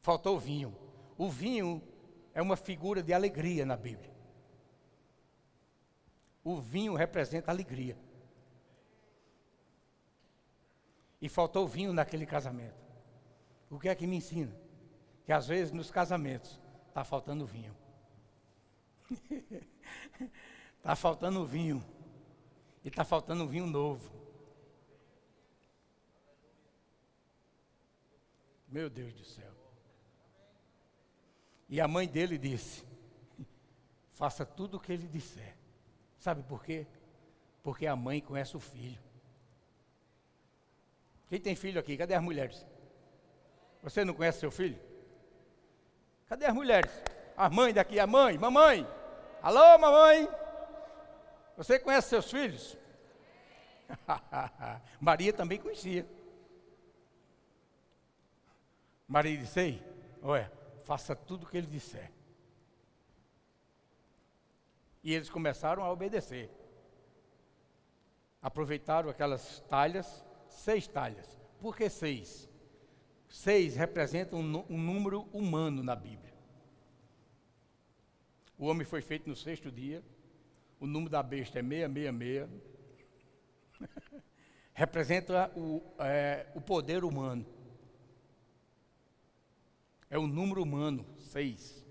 Faltou 0.00 0.38
vinho. 0.38 0.76
O 1.16 1.28
vinho 1.28 1.82
é 2.32 2.40
uma 2.40 2.56
figura 2.56 3.02
de 3.02 3.12
alegria 3.12 3.66
na 3.66 3.76
Bíblia. 3.76 4.14
O 6.44 6.60
vinho 6.60 6.94
representa 6.94 7.50
alegria. 7.50 7.98
E 11.20 11.28
faltou 11.28 11.66
vinho 11.66 11.92
naquele 11.92 12.24
casamento. 12.24 12.86
O 13.68 13.78
que 13.78 13.88
é 13.88 13.94
que 13.94 14.06
me 14.06 14.16
ensina? 14.16 14.56
Que 15.26 15.32
às 15.32 15.46
vezes 15.48 15.72
nos 15.72 15.90
casamentos 15.90 16.58
está 16.88 17.04
faltando 17.04 17.44
vinho. 17.44 17.76
Está 20.78 20.94
faltando 20.96 21.44
vinho. 21.44 21.84
E 22.84 22.88
está 22.88 23.04
faltando 23.04 23.46
vinho 23.46 23.66
novo. 23.66 24.10
Meu 28.68 28.88
Deus 28.88 29.12
do 29.12 29.24
céu. 29.24 29.57
E 31.68 31.80
a 31.80 31.86
mãe 31.88 32.08
dele 32.08 32.38
disse: 32.38 32.84
Faça 34.12 34.44
tudo 34.44 34.76
o 34.76 34.80
que 34.80 34.92
ele 34.92 35.06
disser. 35.06 35.54
Sabe 36.18 36.42
por 36.42 36.64
quê? 36.64 36.86
Porque 37.62 37.86
a 37.86 37.94
mãe 37.94 38.20
conhece 38.20 38.56
o 38.56 38.60
filho. 38.60 39.00
Quem 41.28 41.40
tem 41.40 41.54
filho 41.54 41.78
aqui? 41.78 41.96
Cadê 41.96 42.14
as 42.14 42.22
mulheres? 42.22 42.66
Você 43.82 44.04
não 44.04 44.14
conhece 44.14 44.40
seu 44.40 44.50
filho? 44.50 44.80
Cadê 46.26 46.46
as 46.46 46.54
mulheres? 46.54 46.90
A 47.36 47.48
mãe 47.48 47.72
daqui, 47.72 48.00
a 48.00 48.06
mãe, 48.06 48.38
mamãe. 48.38 48.86
Alô, 49.42 49.78
mamãe. 49.78 50.28
Você 51.56 51.78
conhece 51.78 52.08
seus 52.08 52.30
filhos? 52.30 52.76
Maria 55.00 55.32
também 55.32 55.58
conhecia. 55.58 56.06
Maria 59.06 59.38
disse: 59.38 59.60
Ei, 59.60 59.82
olha, 60.22 60.50
faça 60.88 61.14
tudo 61.14 61.44
o 61.44 61.46
que 61.46 61.58
ele 61.58 61.66
disser. 61.66 62.10
E 65.04 65.12
eles 65.12 65.28
começaram 65.28 65.84
a 65.84 65.92
obedecer. 65.92 66.50
Aproveitaram 68.40 69.10
aquelas 69.10 69.60
talhas, 69.68 70.24
seis 70.48 70.86
talhas. 70.86 71.36
Por 71.60 71.76
que 71.76 71.90
seis? 71.90 72.48
Seis 73.28 73.76
representam 73.76 74.40
um, 74.40 74.64
um 74.70 74.78
número 74.78 75.28
humano 75.30 75.82
na 75.82 75.94
Bíblia. 75.94 76.32
O 78.56 78.64
homem 78.64 78.86
foi 78.86 79.02
feito 79.02 79.28
no 79.28 79.36
sexto 79.36 79.70
dia 79.70 80.02
o 80.80 80.86
número 80.86 81.10
da 81.10 81.22
besta 81.22 81.58
é 81.58 81.62
666. 81.62 82.48
Representa 84.72 85.52
o, 85.54 85.82
é, 85.98 86.46
o 86.54 86.62
poder 86.62 87.04
humano. 87.04 87.44
É 90.10 90.18
o 90.18 90.26
número 90.26 90.62
humano, 90.62 91.06
seis. 91.18 91.86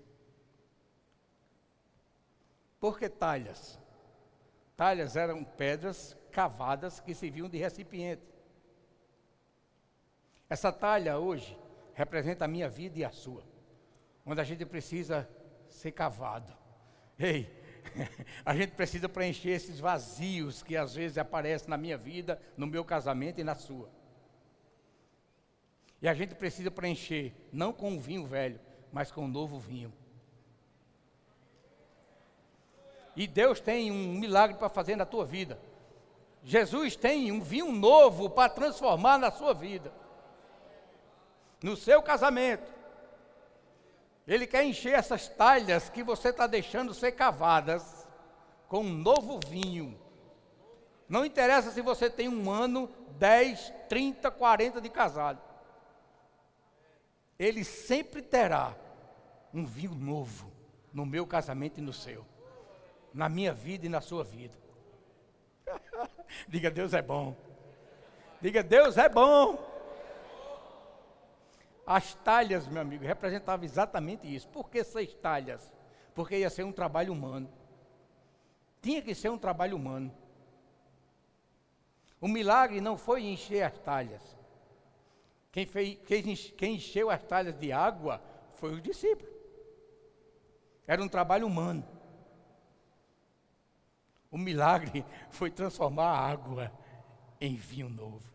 Por 2.80 2.98
que 2.98 3.08
talhas? 3.08 3.78
Talhas 4.76 5.16
eram 5.16 5.42
pedras 5.44 6.16
cavadas 6.30 7.00
que 7.00 7.14
serviam 7.14 7.48
de 7.48 7.58
recipiente. 7.58 8.22
Essa 10.48 10.72
talha 10.72 11.18
hoje 11.18 11.58
representa 11.94 12.44
a 12.44 12.48
minha 12.48 12.68
vida 12.68 12.98
e 12.98 13.04
a 13.04 13.10
sua. 13.10 13.42
Onde 14.24 14.40
a 14.40 14.44
gente 14.44 14.64
precisa 14.64 15.28
ser 15.68 15.92
cavado. 15.92 16.56
Ei, 17.18 17.50
a 18.44 18.54
gente 18.54 18.72
precisa 18.72 19.08
preencher 19.08 19.50
esses 19.50 19.80
vazios 19.80 20.62
que 20.62 20.76
às 20.76 20.94
vezes 20.94 21.18
aparecem 21.18 21.68
na 21.68 21.76
minha 21.76 21.98
vida, 21.98 22.40
no 22.56 22.66
meu 22.66 22.84
casamento 22.84 23.40
e 23.40 23.44
na 23.44 23.54
sua. 23.54 23.90
E 26.00 26.08
a 26.08 26.14
gente 26.14 26.34
precisa 26.34 26.70
preencher, 26.70 27.34
não 27.52 27.72
com 27.72 27.96
o 27.96 28.00
vinho 28.00 28.26
velho, 28.26 28.60
mas 28.92 29.10
com 29.10 29.24
o 29.24 29.28
novo 29.28 29.58
vinho. 29.58 29.92
E 33.16 33.26
Deus 33.26 33.58
tem 33.58 33.90
um 33.90 34.12
milagre 34.12 34.56
para 34.56 34.68
fazer 34.68 34.94
na 34.94 35.04
tua 35.04 35.24
vida. 35.24 35.58
Jesus 36.44 36.94
tem 36.94 37.32
um 37.32 37.40
vinho 37.40 37.72
novo 37.72 38.30
para 38.30 38.48
transformar 38.48 39.18
na 39.18 39.30
sua 39.30 39.52
vida, 39.52 39.92
no 41.60 41.76
seu 41.76 42.00
casamento. 42.00 42.72
Ele 44.26 44.46
quer 44.46 44.62
encher 44.64 44.94
essas 44.94 45.26
talhas 45.26 45.88
que 45.88 46.02
você 46.04 46.28
está 46.28 46.46
deixando 46.46 46.94
ser 46.94 47.12
cavadas 47.12 48.06
com 48.68 48.80
um 48.80 48.92
novo 48.92 49.40
vinho. 49.48 49.98
Não 51.08 51.24
interessa 51.24 51.72
se 51.72 51.80
você 51.80 52.08
tem 52.08 52.28
um 52.28 52.50
ano, 52.50 52.88
10, 53.18 53.72
30, 53.88 54.30
40 54.30 54.80
de 54.80 54.90
casado. 54.90 55.47
Ele 57.38 57.62
sempre 57.62 58.20
terá 58.20 58.74
um 59.54 59.64
vinho 59.64 59.94
novo 59.94 60.50
no 60.92 61.06
meu 61.06 61.26
casamento 61.26 61.78
e 61.78 61.82
no 61.82 61.92
seu, 61.92 62.24
na 63.14 63.28
minha 63.28 63.52
vida 63.52 63.86
e 63.86 63.88
na 63.88 64.00
sua 64.00 64.24
vida. 64.24 64.56
Diga, 66.48 66.70
Deus 66.70 66.92
é 66.92 67.02
bom. 67.02 67.36
Diga, 68.40 68.62
Deus 68.62 68.96
é 68.96 69.08
bom. 69.08 69.58
As 71.86 72.14
talhas, 72.14 72.66
meu 72.66 72.82
amigo, 72.82 73.04
representavam 73.04 73.64
exatamente 73.64 74.32
isso. 74.32 74.48
Por 74.48 74.68
que 74.68 74.84
seis 74.84 75.14
talhas? 75.14 75.72
Porque 76.14 76.36
ia 76.36 76.50
ser 76.50 76.64
um 76.64 76.72
trabalho 76.72 77.12
humano. 77.12 77.48
Tinha 78.82 79.00
que 79.00 79.14
ser 79.14 79.30
um 79.30 79.38
trabalho 79.38 79.76
humano. 79.76 80.12
O 82.20 82.28
milagre 82.28 82.80
não 82.80 82.96
foi 82.96 83.22
encher 83.24 83.62
as 83.62 83.78
talhas. 83.78 84.37
Quem, 85.58 85.66
fez, 85.66 86.52
quem, 86.56 86.76
encheu 86.76 87.10
as 87.10 87.20
talhas 87.24 87.58
de 87.58 87.72
água 87.72 88.22
foi 88.52 88.74
os 88.74 88.80
discípulos. 88.80 89.34
Era 90.86 91.02
um 91.02 91.08
trabalho 91.08 91.48
humano. 91.48 91.84
O 94.30 94.38
milagre 94.38 95.04
foi 95.30 95.50
transformar 95.50 96.12
a 96.12 96.30
água 96.30 96.72
em 97.40 97.56
vinho 97.56 97.88
novo. 97.88 98.32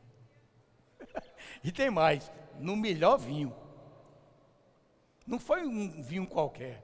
e 1.63 1.71
tem 1.71 1.89
mais, 1.89 2.29
no 2.59 2.75
melhor 2.75 3.17
vinho. 3.17 3.55
Não 5.25 5.39
foi 5.39 5.65
um 5.65 6.01
vinho 6.01 6.27
qualquer. 6.27 6.83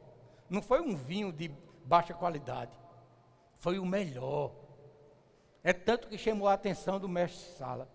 Não 0.50 0.62
foi 0.62 0.79
um 0.79 0.96
vinho 0.96 1.34
de 1.34 1.50
baixa 1.84 2.13
qualidade. 2.13 2.79
Foi 3.58 3.77
o 3.77 3.86
melhor. 3.86 4.55
É 5.62 5.74
tanto 5.74 6.08
que 6.08 6.17
chamou 6.17 6.48
a 6.48 6.53
atenção 6.53 6.98
do 6.98 7.10
mestre 7.10 7.58
sala. 7.58 7.91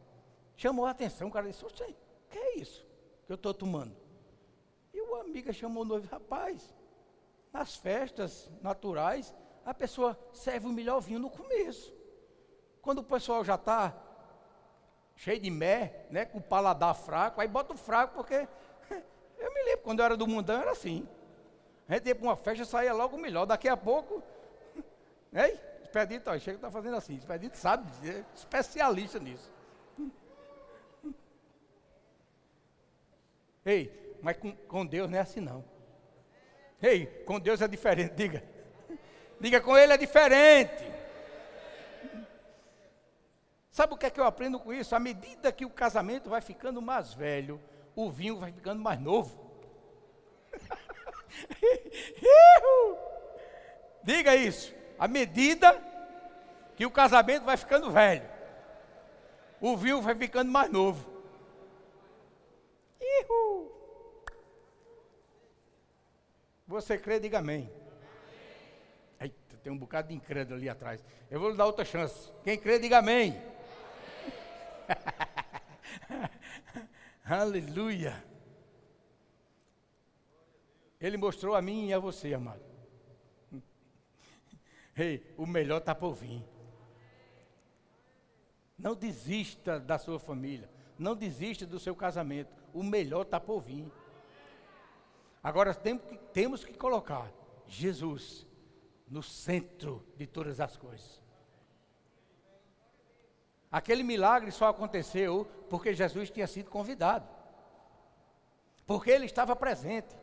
Chamou 0.59 0.85
a 0.85 0.91
atenção, 0.91 1.29
o 1.29 1.31
cara 1.31 1.49
disse, 1.49 1.65
que 2.35 2.38
é 2.38 2.59
isso 2.59 2.85
que 3.26 3.33
eu 3.33 3.37
estou 3.37 3.55
tomando? 3.55 3.97
E 4.93 5.00
o 5.00 5.14
amiga 5.21 5.53
chamou 5.53 5.85
o 5.85 5.87
noivo, 5.87 6.09
rapaz, 6.09 6.75
nas 7.53 7.76
festas 7.76 8.50
naturais, 8.61 9.33
a 9.64 9.73
pessoa 9.73 10.19
serve 10.33 10.67
o 10.67 10.73
melhor 10.73 11.00
vinho 11.00 11.21
no 11.21 11.30
começo. 11.30 11.95
Quando 12.82 12.99
o 12.99 13.04
pessoal 13.04 13.45
já 13.45 13.54
está 13.54 13.97
cheio 15.15 15.39
de 15.39 15.50
mé, 15.50 16.06
né, 16.11 16.25
com 16.25 16.39
o 16.39 16.43
paladar 16.43 16.95
fraco, 16.97 17.41
aí 17.41 17.47
bota 17.47 17.73
o 17.73 17.76
fraco, 17.76 18.15
porque 18.15 18.35
eu 19.39 19.54
me 19.54 19.63
lembro, 19.63 19.85
quando 19.85 20.00
eu 20.00 20.04
era 20.04 20.17
do 20.17 20.26
mundão 20.26 20.61
era 20.61 20.73
assim. 20.73 21.08
A 21.89 21.95
gente 21.95 22.08
ia 22.08 22.15
para 22.17 22.25
uma 22.25 22.37
festa, 22.37 22.65
saía 22.65 22.93
logo 22.93 23.17
o 23.17 23.21
melhor. 23.21 23.47
Daqui 23.47 23.69
a 23.69 23.76
pouco, 23.76 24.23
ei, 25.32 25.58
Expedito, 25.85 26.28
ó, 26.28 26.39
chega 26.39 26.56
está 26.56 26.71
fazendo 26.71 26.97
assim. 26.97 27.15
Expedito 27.15 27.56
sabe, 27.56 27.89
é 28.08 28.25
especialista 28.35 29.21
nisso. 29.21 29.53
Ei, 33.65 34.19
mas 34.21 34.37
com, 34.37 34.53
com 34.53 34.85
Deus 34.85 35.11
não 35.11 35.19
é 35.19 35.21
assim 35.21 35.41
não. 35.41 35.65
Ei, 36.83 37.07
com 37.25 37.39
Deus 37.41 37.63
é 37.63 37.69
diferente, 37.69 38.15
diga. 38.15 38.43
Diga, 39.41 39.61
com 39.61 39.77
Ele 39.77 39.93
é 39.93 39.97
diferente. 39.97 40.85
Sabe 43.71 43.95
o 43.95 43.97
que 43.97 44.07
é 44.07 44.11
que 44.11 44.21
eu 44.21 44.25
aprendo 44.25 44.61
com 44.61 44.73
isso? 44.73 44.95
À 44.95 45.00
medida 45.00 45.50
que 45.50 45.65
o 45.65 45.71
casamento 45.71 46.31
vai 46.31 46.41
ficando 46.41 46.81
mais 46.81 47.13
velho, 47.13 47.61
o 47.97 48.09
vinho 48.11 48.39
vai 48.39 48.53
ficando 48.53 48.81
mais 48.83 49.00
novo. 49.00 49.43
Diga 54.05 54.37
isso. 54.37 54.73
À 54.99 55.09
medida 55.09 55.83
que 56.77 56.87
o 56.87 56.91
casamento 56.91 57.45
vai 57.45 57.57
ficando 57.57 57.91
velho, 57.91 58.29
o 59.61 59.77
vinho 59.77 60.00
vai 60.00 60.15
ficando 60.15 60.53
mais 60.53 60.71
novo. 60.71 61.14
Você 66.67 66.99
crê, 66.99 67.21
diga 67.21 67.39
amém. 67.39 67.71
Eita, 69.21 69.57
tem 69.63 69.73
um 69.73 69.78
bocado 69.78 70.09
de 70.09 70.15
incrédulo 70.15 70.57
ali 70.57 70.69
atrás. 70.69 71.04
Eu 71.30 71.39
vou 71.39 71.50
lhe 71.50 71.57
dar 71.57 71.67
outra 71.67 71.85
chance. 71.85 72.33
Quem 72.43 72.59
crê, 72.59 72.80
diga 72.80 72.99
amém. 72.99 73.41
Aleluia. 77.25 78.23
Ele 81.00 81.17
mostrou 81.17 81.54
a 81.54 81.63
mim 81.63 81.89
e 81.89 81.95
a 81.95 81.99
você, 81.99 82.35
amado. 82.35 82.63
Ei, 84.97 85.33
o 85.37 85.47
melhor 85.47 85.78
está 85.78 85.95
por 85.95 86.15
vir. 86.15 86.45
Não 88.76 88.97
desista 88.97 89.78
da 89.78 89.99
sua 89.99 90.19
família. 90.19 90.69
Não 90.99 91.15
desista 91.15 91.65
do 91.65 91.78
seu 91.78 91.95
casamento. 91.95 92.64
O 92.75 92.82
melhor 92.82 93.23
está 93.23 93.41
por 93.41 93.60
vir. 93.60 93.91
Agora 95.43 95.73
temos 95.75 96.04
que, 96.04 96.19
temos 96.32 96.65
que 96.65 96.75
colocar 96.75 97.32
Jesus 97.67 98.47
no 99.08 99.23
centro 99.23 100.04
de 100.17 100.26
todas 100.26 100.60
as 100.60 100.76
coisas. 100.76 101.23
Aquele 103.71 104.02
milagre 104.02 104.50
só 104.50 104.69
aconteceu 104.69 105.47
porque 105.71 105.95
Jesus 105.95 106.30
tinha 106.30 106.47
sido 106.47 106.71
convidado. 106.71 107.28
Porque 108.87 109.10
ele 109.10 109.26
estava 109.26 109.56
presente. 109.56 110.15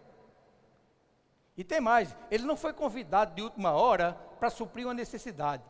E 1.57 1.63
tem 1.63 1.81
mais, 1.81 2.15
ele 2.29 2.43
não 2.43 2.55
foi 2.55 2.73
convidado 2.73 3.35
de 3.35 3.41
última 3.41 3.71
hora 3.71 4.13
para 4.39 4.49
suprir 4.49 4.85
uma 4.85 4.93
necessidade. 4.93 5.63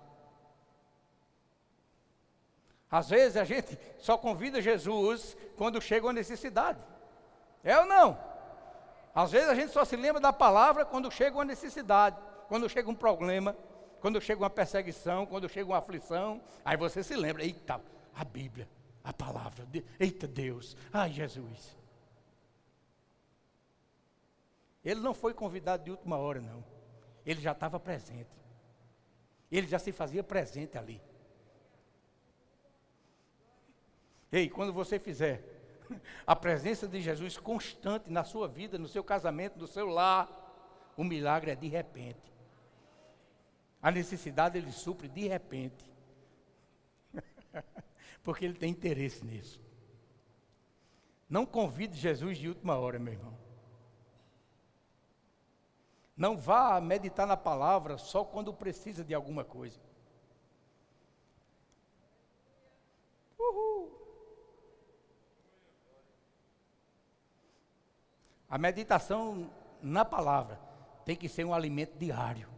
Às 2.92 3.10
vezes 3.10 3.38
a 3.38 3.46
gente 3.46 3.80
só 3.98 4.18
convida 4.18 4.62
Jesus 4.62 5.38
quando 5.56 5.82
chega 5.82 6.06
uma 6.06 6.14
necessidade. 6.14 6.84
É 7.64 7.80
ou 7.80 7.86
não? 7.86 8.20
Às 9.16 9.32
vezes 9.32 9.50
a 9.50 9.56
gente 9.56 9.72
só 9.72 9.86
se 9.86 9.96
lembra 9.96 10.20
da 10.20 10.34
palavra 10.34 10.84
quando 10.84 11.10
chega 11.10 11.38
uma 11.38 11.46
necessidade, 11.46 12.18
quando 12.48 12.70
chega 12.70 12.90
um 12.90 12.96
problema 12.96 13.56
quando 14.02 14.20
chega 14.20 14.42
uma 14.42 14.50
perseguição, 14.50 15.28
quando 15.28 15.48
chega 15.48 15.70
uma 15.70 15.78
aflição, 15.78 16.42
aí 16.66 16.76
você 16.76 17.04
se 17.04 17.16
lembra, 17.16 17.44
eita, 17.44 17.80
a 18.16 18.26
Bíblia, 18.26 18.68
a 19.04 19.14
palavra, 19.14 19.66
eita 20.00 20.28
Deus, 20.28 20.76
ai 20.92 21.12
Jesus. 21.12 21.78
Ele 24.84 25.00
não 25.00 25.14
foi 25.14 25.36
convidado 25.36 25.84
de 25.84 25.92
última 25.92 26.18
hora, 26.18 26.42
não. 26.42 26.64
Ele 27.24 27.40
já 27.40 27.52
estava 27.52 27.80
presente. 27.80 28.32
Ele 29.52 29.68
já 29.68 29.78
se 29.78 29.92
fazia 29.92 30.24
presente 30.24 30.76
ali. 30.76 31.00
Ei, 34.32 34.50
quando 34.50 34.72
você 34.72 34.98
fizer 34.98 35.44
a 36.26 36.36
presença 36.36 36.88
de 36.88 37.02
Jesus 37.02 37.38
constante 37.38 38.10
na 38.10 38.24
sua 38.24 38.48
vida, 38.48 38.78
no 38.78 38.88
seu 38.88 39.04
casamento, 39.04 39.60
no 39.60 39.68
seu 39.68 39.88
lar, 39.88 40.94
o 40.96 41.04
milagre 41.04 41.52
é 41.52 41.56
de 41.56 41.68
repente. 41.68 42.32
A 43.82 43.92
necessidade 43.92 44.58
ele 44.58 44.72
supre 44.72 45.08
de 45.08 45.28
repente. 45.28 45.84
Porque 48.24 48.46
ele 48.46 48.54
tem 48.54 48.72
interesse 48.72 49.26
nisso. 49.26 49.60
Não 51.28 51.46
convide 51.46 51.98
Jesus 51.98 52.38
de 52.38 52.48
última 52.48 52.78
hora, 52.78 53.00
meu 53.00 53.14
irmão. 53.14 53.38
Não 56.16 56.38
vá 56.38 56.80
meditar 56.80 57.26
na 57.26 57.38
palavra 57.38 57.98
só 57.98 58.24
quando 58.24 58.54
precisa 58.54 59.04
de 59.04 59.14
alguma 59.14 59.44
coisa. 59.44 59.80
A 68.52 68.58
meditação 68.58 69.50
na 69.82 70.04
palavra 70.04 70.60
tem 71.06 71.16
que 71.16 71.30
ser 71.30 71.46
um 71.46 71.54
alimento 71.54 71.98
diário. 71.98 72.50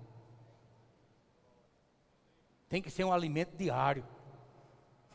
Tem 2.68 2.82
que 2.82 2.90
ser 2.90 3.04
um 3.04 3.14
alimento 3.14 3.56
diário. 3.56 4.04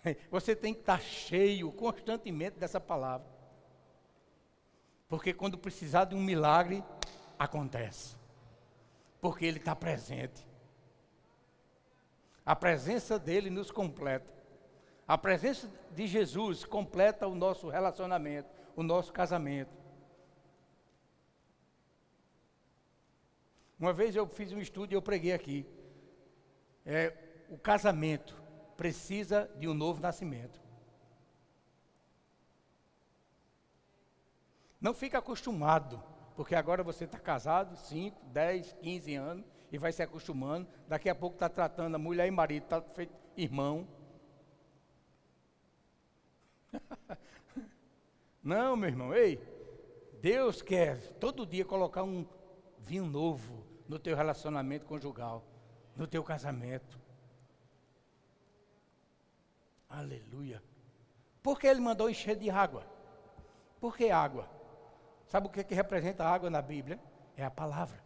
Você 0.31 0.55
tem 0.55 0.73
que 0.73 0.79
estar 0.79 1.01
cheio 1.01 1.73
constantemente 1.73 2.61
dessa 2.61 2.79
palavra. 2.79 3.27
Porque 5.09 5.35
quando 5.35 5.59
precisar 5.59 6.05
de 6.05 6.15
um 6.15 6.23
milagre, 6.23 6.85
acontece. 7.37 8.17
Porque 9.21 9.45
Ele 9.45 9.59
está 9.59 9.75
presente. 9.75 10.47
A 12.47 12.55
presença 12.55 13.19
dele 13.19 13.51
nos 13.51 13.73
completa. 13.73 14.33
A 15.09 15.19
presença 15.19 15.69
de 15.91 16.07
Jesus 16.07 16.65
completa 16.65 17.27
o 17.27 17.35
nosso 17.35 17.69
relacionamento, 17.69 18.49
o 18.77 18.85
nosso 18.85 19.13
casamento. 19.13 19.88
Uma 23.79 23.93
vez 23.93 24.17
eu 24.17 24.27
fiz 24.27 24.53
um 24.53 24.61
estudo 24.61 24.93
e 24.93 24.97
eu 24.97 25.03
preguei 25.03 25.33
aqui. 25.33 25.65
É, 26.85 27.15
o 27.49 27.57
casamento 27.57 28.35
precisa 28.77 29.49
de 29.57 29.69
um 29.69 29.75
novo 29.75 30.01
nascimento. 30.01 30.61
Não 34.81 34.93
fica 34.95 35.19
acostumado, 35.19 36.03
porque 36.35 36.55
agora 36.55 36.83
você 36.83 37.05
está 37.05 37.19
casado, 37.19 37.77
5, 37.77 38.27
10, 38.27 38.73
15 38.75 39.15
anos, 39.15 39.45
e 39.71 39.79
vai 39.79 39.93
se 39.93 40.03
acostumando. 40.03 40.69
Daqui 40.89 41.09
a 41.09 41.15
pouco 41.15 41.37
está 41.37 41.49
tratando 41.49 41.95
a 41.95 41.99
mulher 41.99 42.27
e 42.27 42.31
marido, 42.31 42.65
está 42.65 42.81
feito 42.81 43.13
irmão. 43.37 43.87
Não, 48.43 48.77
meu 48.77 48.89
irmão, 48.89 49.15
ei, 49.15 49.41
Deus 50.21 50.63
quer 50.63 51.13
todo 51.15 51.47
dia 51.47 51.65
colocar 51.65 52.03
um 52.03 52.27
vinho 52.79 53.07
novo 53.07 53.68
no 53.89 53.99
teu 53.99 54.15
relacionamento 54.15 54.85
conjugal, 54.85 55.43
no 55.97 56.07
teu 56.07 56.23
casamento. 56.23 57.01
Aleluia. 59.89 60.63
Por 61.43 61.59
que 61.59 61.67
ele 61.67 61.81
mandou 61.81 62.11
encher 62.11 62.37
de 62.37 62.51
água? 62.51 62.87
Por 63.81 63.97
que 63.97 64.11
água? 64.11 64.49
Sabe 65.27 65.47
o 65.47 65.51
que, 65.51 65.65
que 65.65 65.75
representa 65.75 66.25
a 66.25 66.31
água 66.31 66.51
na 66.51 66.61
Bíblia? 66.61 67.01
É 67.37 67.45
a 67.45 67.51
palavra. 67.51 68.03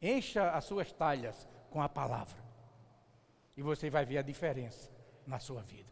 Encha 0.00 0.50
as 0.50 0.64
suas 0.64 0.90
talhas 0.92 1.46
com 1.70 1.82
a 1.82 1.88
palavra. 1.88 2.42
E 3.56 3.62
você 3.62 3.90
vai 3.90 4.06
ver 4.06 4.18
a 4.18 4.22
diferença 4.22 4.90
na 5.26 5.38
sua 5.38 5.62
vida. 5.62 5.90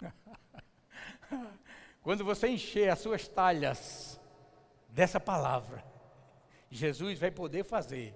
Quando 2.02 2.24
você 2.24 2.48
encher 2.48 2.88
as 2.88 3.00
suas 3.00 3.26
talhas 3.28 4.20
dessa 4.92 5.18
palavra, 5.18 5.84
Jesus 6.70 7.18
vai 7.18 7.30
poder 7.30 7.64
fazer 7.64 8.14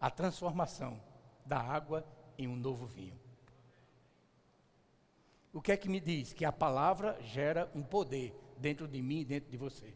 a 0.00 0.10
transformação 0.10 1.00
da 1.46 1.58
água 1.58 2.04
em 2.36 2.46
um 2.46 2.56
novo 2.56 2.86
vinho. 2.86 3.18
O 5.52 5.62
que 5.62 5.72
é 5.72 5.76
que 5.76 5.88
me 5.88 6.00
diz? 6.00 6.32
Que 6.32 6.44
a 6.44 6.52
palavra 6.52 7.16
gera 7.22 7.70
um 7.74 7.82
poder 7.82 8.34
dentro 8.58 8.88
de 8.88 9.00
mim 9.00 9.20
e 9.20 9.24
dentro 9.24 9.50
de 9.50 9.56
você. 9.56 9.94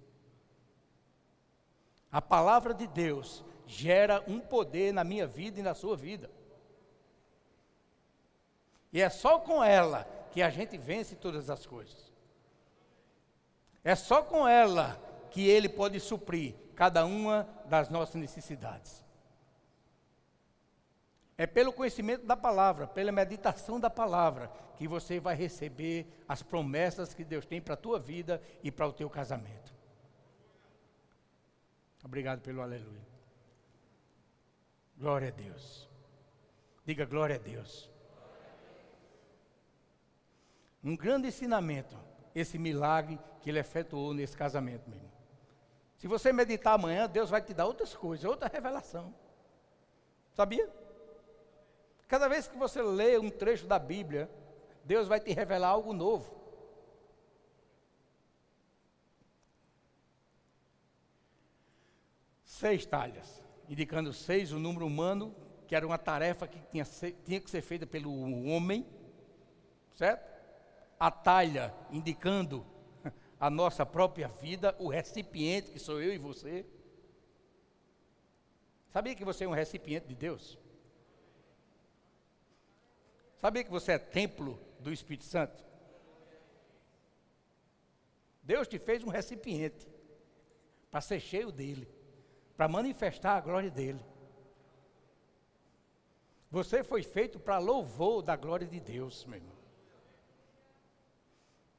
A 2.10 2.22
palavra 2.22 2.72
de 2.72 2.86
Deus 2.86 3.44
gera 3.66 4.24
um 4.26 4.40
poder 4.40 4.92
na 4.92 5.04
minha 5.04 5.26
vida 5.26 5.58
e 5.58 5.62
na 5.62 5.74
sua 5.74 5.96
vida. 5.96 6.30
E 8.92 9.00
é 9.00 9.10
só 9.10 9.40
com 9.40 9.62
ela 9.62 10.04
que 10.30 10.40
a 10.40 10.48
gente 10.48 10.78
vence 10.78 11.16
todas 11.16 11.50
as 11.50 11.66
coisas. 11.66 12.10
É 13.82 13.94
só 13.94 14.22
com 14.22 14.46
ela 14.46 15.07
que 15.30 15.46
Ele 15.48 15.68
pode 15.68 16.00
suprir 16.00 16.54
cada 16.74 17.04
uma 17.04 17.48
das 17.66 17.88
nossas 17.88 18.14
necessidades. 18.14 19.04
É 21.36 21.46
pelo 21.46 21.72
conhecimento 21.72 22.26
da 22.26 22.36
palavra, 22.36 22.86
pela 22.86 23.12
meditação 23.12 23.78
da 23.78 23.88
palavra, 23.88 24.50
que 24.76 24.88
você 24.88 25.20
vai 25.20 25.36
receber 25.36 26.06
as 26.28 26.42
promessas 26.42 27.14
que 27.14 27.24
Deus 27.24 27.46
tem 27.46 27.60
para 27.60 27.74
a 27.74 27.76
tua 27.76 27.98
vida 27.98 28.42
e 28.62 28.70
para 28.70 28.86
o 28.86 28.92
teu 28.92 29.08
casamento. 29.08 29.72
Obrigado 32.04 32.40
pelo 32.40 32.62
aleluia. 32.62 33.06
Glória 34.96 35.28
a 35.28 35.30
Deus. 35.30 35.88
Diga 36.84 37.04
glória 37.04 37.36
a 37.36 37.38
Deus. 37.38 37.90
Um 40.82 40.96
grande 40.96 41.28
ensinamento, 41.28 41.96
esse 42.34 42.58
milagre 42.58 43.18
que 43.40 43.50
ele 43.50 43.58
efetuou 43.58 44.14
nesse 44.14 44.36
casamento 44.36 44.88
mesmo. 44.88 45.17
Se 45.98 46.06
você 46.06 46.32
meditar 46.32 46.74
amanhã, 46.74 47.08
Deus 47.08 47.28
vai 47.28 47.42
te 47.42 47.52
dar 47.52 47.66
outras 47.66 47.92
coisas, 47.92 48.24
outra 48.24 48.48
revelação. 48.48 49.12
Sabia? 50.32 50.72
Cada 52.06 52.28
vez 52.28 52.46
que 52.46 52.56
você 52.56 52.80
lê 52.80 53.18
um 53.18 53.28
trecho 53.28 53.66
da 53.66 53.80
Bíblia, 53.80 54.30
Deus 54.84 55.08
vai 55.08 55.18
te 55.18 55.32
revelar 55.32 55.68
algo 55.68 55.92
novo. 55.92 56.38
Seis 62.44 62.86
talhas, 62.86 63.44
indicando 63.68 64.12
seis, 64.12 64.52
o 64.52 64.58
número 64.58 64.86
humano, 64.86 65.34
que 65.66 65.74
era 65.74 65.86
uma 65.86 65.98
tarefa 65.98 66.46
que 66.46 66.60
tinha, 66.70 66.84
tinha 67.24 67.40
que 67.40 67.50
ser 67.50 67.60
feita 67.60 67.86
pelo 67.86 68.12
homem, 68.46 68.86
certo? 69.96 70.28
A 70.98 71.10
talha, 71.10 71.74
indicando 71.90 72.64
a 73.38 73.48
nossa 73.48 73.86
própria 73.86 74.28
vida, 74.28 74.74
o 74.78 74.88
recipiente 74.88 75.70
que 75.70 75.78
sou 75.78 76.02
eu 76.02 76.12
e 76.12 76.18
você. 76.18 76.66
Sabia 78.92 79.14
que 79.14 79.24
você 79.24 79.44
é 79.44 79.48
um 79.48 79.52
recipiente 79.52 80.08
de 80.08 80.14
Deus? 80.14 80.58
Sabia 83.36 83.62
que 83.62 83.70
você 83.70 83.92
é 83.92 83.98
templo 83.98 84.58
do 84.80 84.92
Espírito 84.92 85.24
Santo? 85.24 85.62
Deus 88.42 88.66
te 88.66 88.78
fez 88.78 89.04
um 89.04 89.08
recipiente 89.08 89.86
para 90.90 91.00
ser 91.00 91.20
cheio 91.20 91.52
dele, 91.52 91.86
para 92.56 92.66
manifestar 92.66 93.36
a 93.36 93.40
glória 93.40 93.70
dele. 93.70 94.00
Você 96.50 96.82
foi 96.82 97.02
feito 97.02 97.38
para 97.38 97.58
louvor 97.58 98.22
da 98.22 98.34
glória 98.34 98.66
de 98.66 98.80
Deus, 98.80 99.24
meu 99.26 99.36
irmão. 99.36 99.57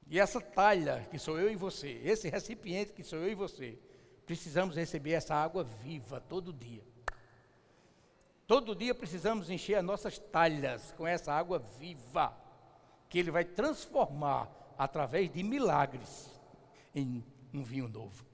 E 0.10 0.20
essa 0.20 0.42
talha 0.42 1.08
que 1.12 1.20
sou 1.20 1.40
eu 1.40 1.52
e 1.52 1.56
você, 1.56 2.02
esse 2.04 2.28
recipiente 2.30 2.94
que 2.94 3.04
sou 3.04 3.20
eu 3.20 3.32
e 3.32 3.36
você, 3.36 3.78
precisamos 4.26 4.76
receber 4.76 5.12
essa 5.12 5.36
água 5.36 5.64
viva 5.64 6.20
todo 6.20 6.52
dia. 6.52 6.84
Todo 8.48 8.76
dia 8.76 8.96
precisamos 8.96 9.52
encher 9.52 9.76
as 9.76 9.84
nossas 9.84 10.18
talhas 10.18 10.92
com 10.94 11.06
essa 11.06 11.32
água 11.32 11.60
viva, 11.60 12.36
que 13.08 13.20
Ele 13.20 13.30
vai 13.30 13.46
transformar 13.46 14.50
através 14.80 15.32
de 15.32 15.44
milagres 15.44 16.42
em 16.96 17.24
um 17.54 17.62
vinho 17.62 17.88
novo. 17.88 18.26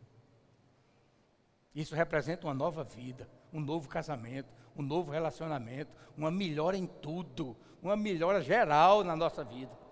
Isso 1.73 1.93
representa 1.93 2.47
uma 2.47 2.53
nova 2.53 2.85
vida, 2.85 3.29
um 3.51 3.59
novo 3.59 3.89
casamento, 3.89 4.47
um 4.77 4.81
novo 4.81 5.11
relacionamento, 5.11 5.91
uma 6.15 6.31
melhora 6.31 6.77
em 6.77 6.88
tudo, 6.88 7.57
uma 7.83 7.97
melhora 7.97 8.41
geral 8.41 9.03
na 9.03 9.13
nossa 9.13 9.43
vida 9.43 9.85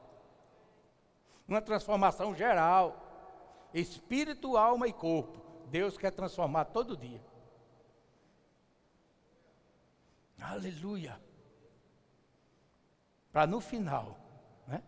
uma 1.48 1.62
transformação 1.62 2.34
geral, 2.36 3.70
espírito, 3.74 4.58
alma 4.58 4.88
e 4.88 4.94
corpo. 4.94 5.42
Deus 5.70 5.98
quer 5.98 6.12
transformar 6.12 6.66
todo 6.66 6.98
dia. 6.98 7.22
Aleluia. 10.40 11.20
Para 13.32 13.48
no 13.48 13.60
final, 13.60 14.18
né, 14.68 14.84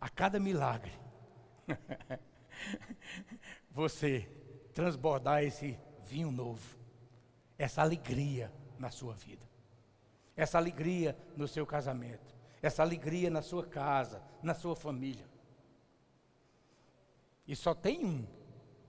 a 0.00 0.08
cada 0.08 0.40
milagre, 0.40 0.92
você 3.70 4.28
transbordar 4.72 5.44
esse 5.44 5.78
vinho 6.02 6.30
novo, 6.30 6.76
essa 7.56 7.82
alegria 7.82 8.52
na 8.78 8.90
sua 8.90 9.14
vida, 9.14 9.48
essa 10.36 10.58
alegria 10.58 11.16
no 11.36 11.46
seu 11.46 11.64
casamento, 11.64 12.34
essa 12.60 12.82
alegria 12.82 13.30
na 13.30 13.42
sua 13.42 13.64
casa, 13.64 14.22
na 14.42 14.54
sua 14.54 14.74
família. 14.74 15.33
E 17.46 17.54
só 17.54 17.74
tem 17.74 18.04
um 18.04 18.26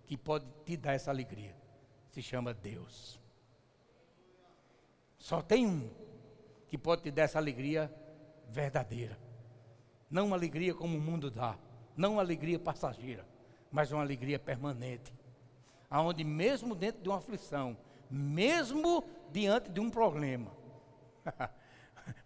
que 0.05 0.17
pode 0.17 0.45
te 0.65 0.77
dar 0.77 0.93
essa 0.93 1.11
alegria. 1.11 1.55
Se 2.09 2.21
chama 2.21 2.53
Deus. 2.53 3.19
Só 5.17 5.41
tem 5.41 5.65
um 5.65 5.89
que 6.67 6.77
pode 6.77 7.01
te 7.03 7.11
dar 7.11 7.23
essa 7.23 7.37
alegria 7.37 7.93
verdadeira. 8.49 9.17
Não 10.09 10.27
uma 10.27 10.35
alegria 10.35 10.73
como 10.73 10.97
o 10.97 11.01
mundo 11.01 11.29
dá, 11.31 11.57
não 11.97 12.13
uma 12.13 12.21
alegria 12.21 12.59
passageira, 12.59 13.27
mas 13.71 13.91
uma 13.91 14.01
alegria 14.01 14.39
permanente. 14.39 15.11
Aonde 15.89 16.23
mesmo 16.23 16.75
dentro 16.75 17.01
de 17.01 17.09
uma 17.09 17.17
aflição, 17.17 17.77
mesmo 18.09 19.03
diante 19.31 19.71
de 19.71 19.79
um 19.79 19.89
problema, 19.89 20.51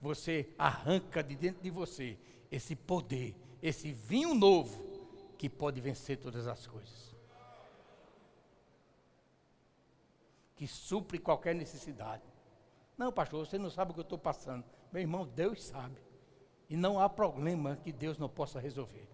você 0.01 0.53
arranca 0.57 1.23
de 1.23 1.35
dentro 1.35 1.63
de 1.63 1.69
você 1.69 2.17
esse 2.51 2.75
poder, 2.75 3.35
esse 3.61 3.91
vinho 3.91 4.33
novo 4.33 4.88
que 5.39 5.49
pode 5.49 5.79
vencer 5.79 6.17
todas 6.17 6.47
as 6.47 6.67
coisas. 6.67 7.15
Que 10.57 10.67
supre 10.67 11.17
qualquer 11.17 11.55
necessidade. 11.55 12.21
Não, 12.97 13.09
pastor, 13.09 13.47
você 13.47 13.57
não 13.57 13.69
sabe 13.69 13.91
o 13.91 13.93
que 13.93 14.01
eu 14.01 14.03
estou 14.03 14.19
passando. 14.19 14.65
Meu 14.91 15.01
irmão, 15.01 15.25
Deus 15.25 15.63
sabe. 15.63 15.95
E 16.69 16.75
não 16.75 16.99
há 16.99 17.07
problema 17.07 17.77
que 17.77 17.93
Deus 17.93 18.17
não 18.17 18.27
possa 18.27 18.59
resolver. 18.59 19.07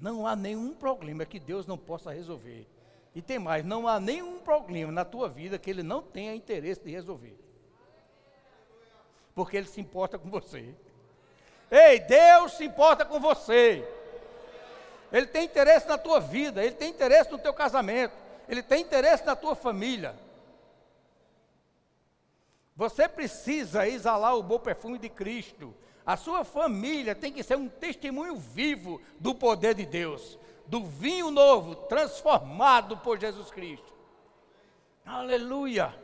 Não 0.00 0.26
há 0.26 0.34
nenhum 0.34 0.74
problema 0.74 1.24
que 1.24 1.38
Deus 1.38 1.64
não 1.64 1.78
possa 1.78 2.12
resolver. 2.12 2.66
E 3.14 3.22
tem 3.22 3.38
mais, 3.38 3.64
não 3.64 3.86
há 3.86 4.00
nenhum 4.00 4.40
problema 4.40 4.90
na 4.90 5.04
tua 5.04 5.28
vida 5.28 5.60
que 5.60 5.70
Ele 5.70 5.84
não 5.84 6.02
tenha 6.02 6.34
interesse 6.34 6.82
de 6.82 6.90
resolver. 6.90 7.38
Porque 9.32 9.56
Ele 9.56 9.68
se 9.68 9.80
importa 9.80 10.18
com 10.18 10.28
você. 10.28 10.74
Ei, 11.72 12.00
Deus 12.00 12.52
se 12.52 12.66
importa 12.66 13.02
com 13.02 13.18
você. 13.18 13.82
Ele 15.10 15.26
tem 15.26 15.46
interesse 15.46 15.88
na 15.88 15.96
tua 15.96 16.20
vida, 16.20 16.62
Ele 16.62 16.74
tem 16.74 16.90
interesse 16.90 17.32
no 17.32 17.38
teu 17.38 17.54
casamento, 17.54 18.12
Ele 18.46 18.62
tem 18.62 18.82
interesse 18.82 19.24
na 19.24 19.34
tua 19.34 19.54
família. 19.54 20.14
Você 22.76 23.08
precisa 23.08 23.88
exalar 23.88 24.36
o 24.36 24.42
bom 24.42 24.58
perfume 24.58 24.98
de 24.98 25.08
Cristo. 25.08 25.74
A 26.04 26.14
sua 26.14 26.44
família 26.44 27.14
tem 27.14 27.32
que 27.32 27.42
ser 27.42 27.56
um 27.56 27.70
testemunho 27.70 28.36
vivo 28.36 29.00
do 29.18 29.34
poder 29.34 29.74
de 29.74 29.86
Deus, 29.86 30.38
do 30.66 30.84
vinho 30.84 31.30
novo 31.30 31.74
transformado 31.74 32.98
por 32.98 33.18
Jesus 33.18 33.50
Cristo. 33.50 33.94
Aleluia! 35.06 35.94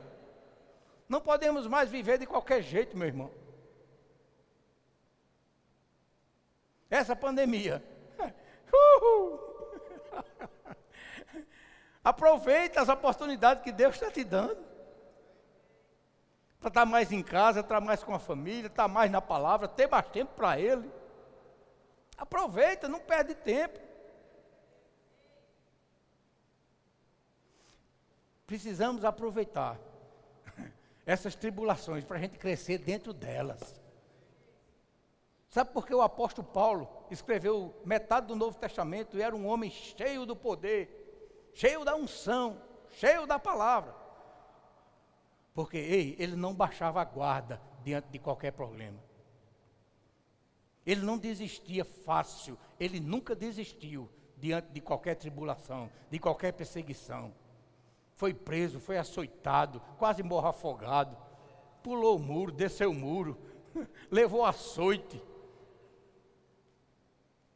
Não 1.06 1.20
podemos 1.20 1.66
mais 1.66 1.90
viver 1.90 2.16
de 2.16 2.26
qualquer 2.26 2.62
jeito, 2.62 2.96
meu 2.96 3.06
irmão. 3.06 3.47
Essa 6.90 7.14
pandemia. 7.14 7.82
Uhul. 8.72 9.40
Aproveita 12.02 12.80
as 12.80 12.88
oportunidades 12.88 13.62
que 13.62 13.72
Deus 13.72 13.94
está 13.94 14.10
te 14.10 14.24
dando 14.24 14.68
para 16.58 16.68
estar 16.68 16.86
mais 16.86 17.12
em 17.12 17.22
casa, 17.22 17.60
estar 17.60 17.80
mais 17.80 18.02
com 18.02 18.14
a 18.14 18.18
família, 18.18 18.66
estar 18.66 18.88
mais 18.88 19.10
na 19.10 19.20
palavra, 19.20 19.68
ter 19.68 19.86
mais 19.86 20.06
tempo 20.08 20.34
para 20.34 20.58
Ele. 20.58 20.90
Aproveita, 22.16 22.88
não 22.88 23.00
perde 23.00 23.34
tempo. 23.34 23.78
Precisamos 28.46 29.04
aproveitar 29.04 29.78
essas 31.06 31.34
tribulações 31.34 32.04
para 32.04 32.16
a 32.16 32.20
gente 32.20 32.38
crescer 32.38 32.78
dentro 32.78 33.12
delas. 33.12 33.80
Sabe 35.50 35.72
por 35.72 35.86
que 35.86 35.94
o 35.94 36.02
apóstolo 36.02 36.46
Paulo 36.46 36.88
escreveu 37.10 37.74
metade 37.84 38.26
do 38.26 38.36
Novo 38.36 38.58
Testamento 38.58 39.16
e 39.16 39.22
era 39.22 39.34
um 39.34 39.46
homem 39.46 39.70
cheio 39.70 40.26
do 40.26 40.36
poder, 40.36 41.50
cheio 41.54 41.84
da 41.84 41.96
unção, 41.96 42.60
cheio 42.90 43.26
da 43.26 43.38
palavra? 43.38 43.94
Porque 45.54 45.78
ei, 45.78 46.16
ele 46.18 46.36
não 46.36 46.54
baixava 46.54 47.00
a 47.00 47.04
guarda 47.04 47.60
diante 47.82 48.08
de 48.08 48.18
qualquer 48.18 48.52
problema. 48.52 49.02
Ele 50.86 51.02
não 51.02 51.18
desistia 51.18 51.84
fácil, 51.84 52.58
ele 52.78 53.00
nunca 53.00 53.34
desistiu 53.34 54.08
diante 54.36 54.68
de 54.70 54.80
qualquer 54.80 55.16
tribulação, 55.16 55.90
de 56.10 56.18
qualquer 56.18 56.52
perseguição. 56.52 57.34
Foi 58.14 58.32
preso, 58.32 58.80
foi 58.80 58.98
açoitado, 58.98 59.82
quase 59.98 60.22
morro 60.22 60.48
afogado, 60.48 61.16
pulou 61.82 62.16
o 62.16 62.20
muro, 62.20 62.52
desceu 62.52 62.90
o 62.90 62.94
muro, 62.94 63.36
levou 64.10 64.44
açoite. 64.44 65.22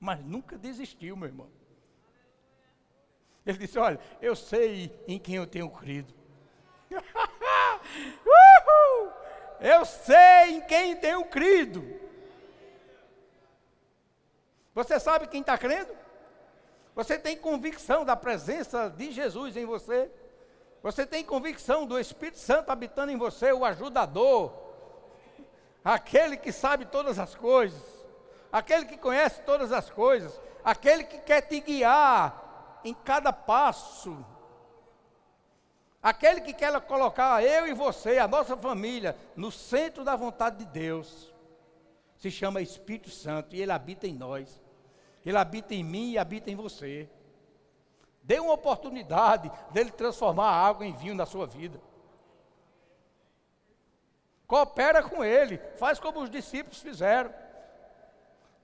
Mas 0.03 0.19
nunca 0.25 0.59
desistiu, 0.59 1.17
meu 1.17 1.29
irmão. 1.29 1.49
Ele 3.47 3.57
disse: 3.57 3.79
Olha, 3.79 4.01
eu 4.21 4.35
sei 4.35 4.93
em 5.07 5.17
quem 5.17 5.37
eu 5.37 5.47
tenho 5.47 5.71
crido. 5.71 6.13
Uhul! 6.91 9.13
Eu 9.61 9.85
sei 9.85 10.57
em 10.57 10.61
quem 10.63 10.97
tenho 10.97 11.25
crido. 11.27 11.85
Você 14.75 14.99
sabe 14.99 15.29
quem 15.29 15.41
está 15.41 15.57
crendo? 15.57 15.95
Você 16.97 17.17
tem 17.17 17.37
convicção 17.37 18.05
da 18.05 18.17
presença 18.17 18.91
de 18.91 19.13
Jesus 19.13 19.57
em 19.57 19.65
você? 19.65 20.11
Você 20.83 21.07
tem 21.07 21.25
convicção 21.25 21.87
do 21.87 21.97
Espírito 21.97 22.41
Santo 22.41 22.71
habitando 22.71 23.13
em 23.13 23.17
você, 23.17 23.53
o 23.53 23.65
ajudador, 23.65 24.53
aquele 25.85 26.37
que 26.37 26.51
sabe 26.51 26.87
todas 26.87 27.21
as 27.21 27.37
coisas, 27.37 27.81
aquele 28.53 28.85
que 28.85 28.99
conhece 28.99 29.41
todas 29.43 29.73
as 29.73 29.91
coisas, 29.91 30.39
aquele 30.63 31.05
que 31.05 31.19
quer 31.19 31.41
te 31.41 31.59
guiar 31.61 32.81
em 32.85 32.95
cada 32.95 33.33
passo 33.33 34.25
Aquele 36.03 36.41
que 36.41 36.53
quer 36.53 36.79
colocar 36.81 37.45
eu 37.45 37.69
e 37.69 37.73
você, 37.73 38.19
a 38.19 38.27
nossa 38.27 38.57
família, 38.57 39.17
no 39.37 39.53
centro 39.53 40.03
da 40.03 40.17
vontade 40.17 40.59
de 40.59 40.65
Deus, 40.65 41.33
se 42.17 42.29
chama 42.29 42.61
Espírito 42.61 43.09
Santo 43.09 43.55
e 43.55 43.63
ele 43.63 43.71
habita 43.71 44.09
em 44.09 44.15
nós. 44.15 44.61
Ele 45.25 45.37
habita 45.37 45.73
em 45.73 45.85
mim 45.85 46.11
e 46.11 46.19
habita 46.19 46.51
em 46.51 46.57
você. 46.57 47.09
Dê 48.21 48.41
uma 48.41 48.55
oportunidade 48.55 49.51
dele 49.71 49.93
transformar 49.93 50.49
a 50.49 50.67
água 50.67 50.85
em 50.85 50.93
vinho 50.93 51.15
na 51.15 51.25
sua 51.25 51.47
vida. 51.47 51.81
Coopera 54.45 55.05
com 55.05 55.25
ele, 55.25 55.59
faz 55.77 56.01
como 56.01 56.21
os 56.21 56.29
discípulos 56.29 56.83
fizeram. 56.83 57.33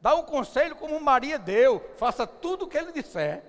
Dá 0.00 0.14
um 0.14 0.22
conselho 0.22 0.76
como 0.76 1.00
Maria 1.00 1.38
deu, 1.38 1.80
faça 1.96 2.26
tudo 2.26 2.64
o 2.64 2.68
que 2.68 2.78
ele 2.78 2.92
disser. 2.92 3.42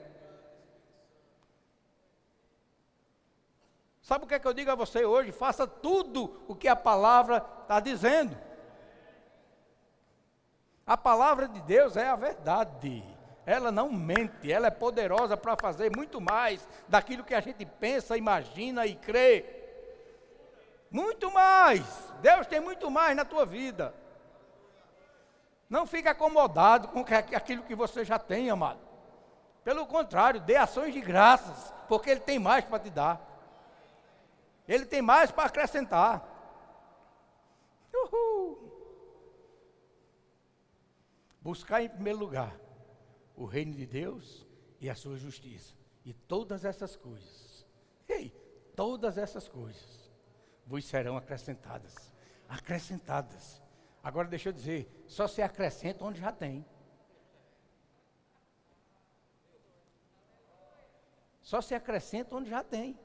Sabe 4.02 4.26
o 4.26 4.28
que, 4.28 4.34
é 4.34 4.40
que 4.40 4.48
eu 4.48 4.54
digo 4.54 4.72
a 4.72 4.76
você 4.76 5.06
hoje? 5.06 5.32
Faça 5.32 5.68
tudo 5.68 6.42
o 6.48 6.56
que 6.56 6.68
a 6.68 6.76
palavra 6.76 7.46
está 7.62 7.80
dizendo. 7.80 8.36
A 10.86 10.98
palavra 10.98 11.48
de 11.48 11.62
Deus 11.62 11.96
é 11.96 12.08
a 12.08 12.16
verdade. 12.16 13.04
Ela 13.46 13.72
não 13.72 13.92
mente, 13.92 14.52
ela 14.52 14.66
é 14.66 14.72
poderosa 14.72 15.38
para 15.38 15.56
fazer 15.56 15.96
muito 15.96 16.20
mais 16.20 16.68
daquilo 16.88 17.24
que 17.24 17.36
a 17.36 17.40
gente 17.40 17.64
pensa, 17.64 18.18
imagina 18.18 18.88
e 18.88 18.96
crê. 18.96 19.46
Muito 20.90 21.32
mais. 21.32 21.86
Deus 22.22 22.48
tem 22.48 22.60
muito 22.60 22.90
mais 22.90 23.16
na 23.16 23.24
tua 23.24 23.46
vida. 23.46 23.94
Não 25.70 25.86
fique 25.86 26.08
acomodado 26.08 26.88
com 26.88 27.02
aquilo 27.02 27.64
que 27.64 27.76
você 27.76 28.04
já 28.04 28.18
tem, 28.18 28.50
amado. 28.50 28.80
Pelo 29.64 29.86
contrário, 29.86 30.42
dê 30.42 30.56
ações 30.56 30.94
de 30.94 31.00
graças, 31.00 31.72
porque 31.88 32.10
Ele 32.10 32.22
tem 32.22 32.40
mais 32.40 32.66
para 32.66 32.80
te 32.80 32.90
dar. 32.90 33.22
Ele 34.68 34.86
tem 34.86 35.02
mais 35.02 35.32
para 35.32 35.46
acrescentar. 35.46 36.28
Uhul. 37.94 38.70
Buscar 41.42 41.84
em 41.84 41.90
primeiro 41.90 42.20
lugar 42.20 42.56
o 43.36 43.46
reino 43.46 43.74
de 43.74 43.86
Deus 43.86 44.46
e 44.82 44.90
a 44.90 44.96
sua 44.96 45.18
justiça. 45.18 45.74
E 46.04 46.14
todas 46.14 46.66
essas 46.66 46.96
coisas, 46.96 47.66
ei, 48.08 48.30
todas 48.76 49.18
essas 49.18 49.48
coisas 49.48 50.12
vos 50.66 50.86
serão 50.86 51.16
acrescentadas. 51.16 52.12
Acrescentadas. 52.48 53.62
Agora 54.04 54.28
deixa 54.28 54.50
eu 54.50 54.54
dizer, 54.54 54.90
só 55.08 55.28
se 55.28 55.42
acrescenta 55.42 56.06
onde 56.06 56.20
já 56.20 56.32
tem. 56.32 56.66
Só 61.42 61.62
se 61.62 61.74
acrescenta 61.74 62.36
onde 62.36 62.50
já 62.50 62.64
tem. 62.64 62.98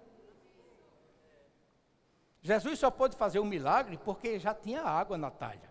Jesus 2.42 2.78
só 2.78 2.90
pôde 2.90 3.16
fazer 3.16 3.40
um 3.40 3.44
milagre 3.44 3.98
porque 3.98 4.38
já 4.38 4.54
tinha 4.54 4.82
água 4.82 5.16
na 5.16 5.30
talha. 5.30 5.70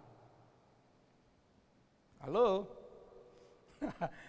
Alô? 2.20 2.66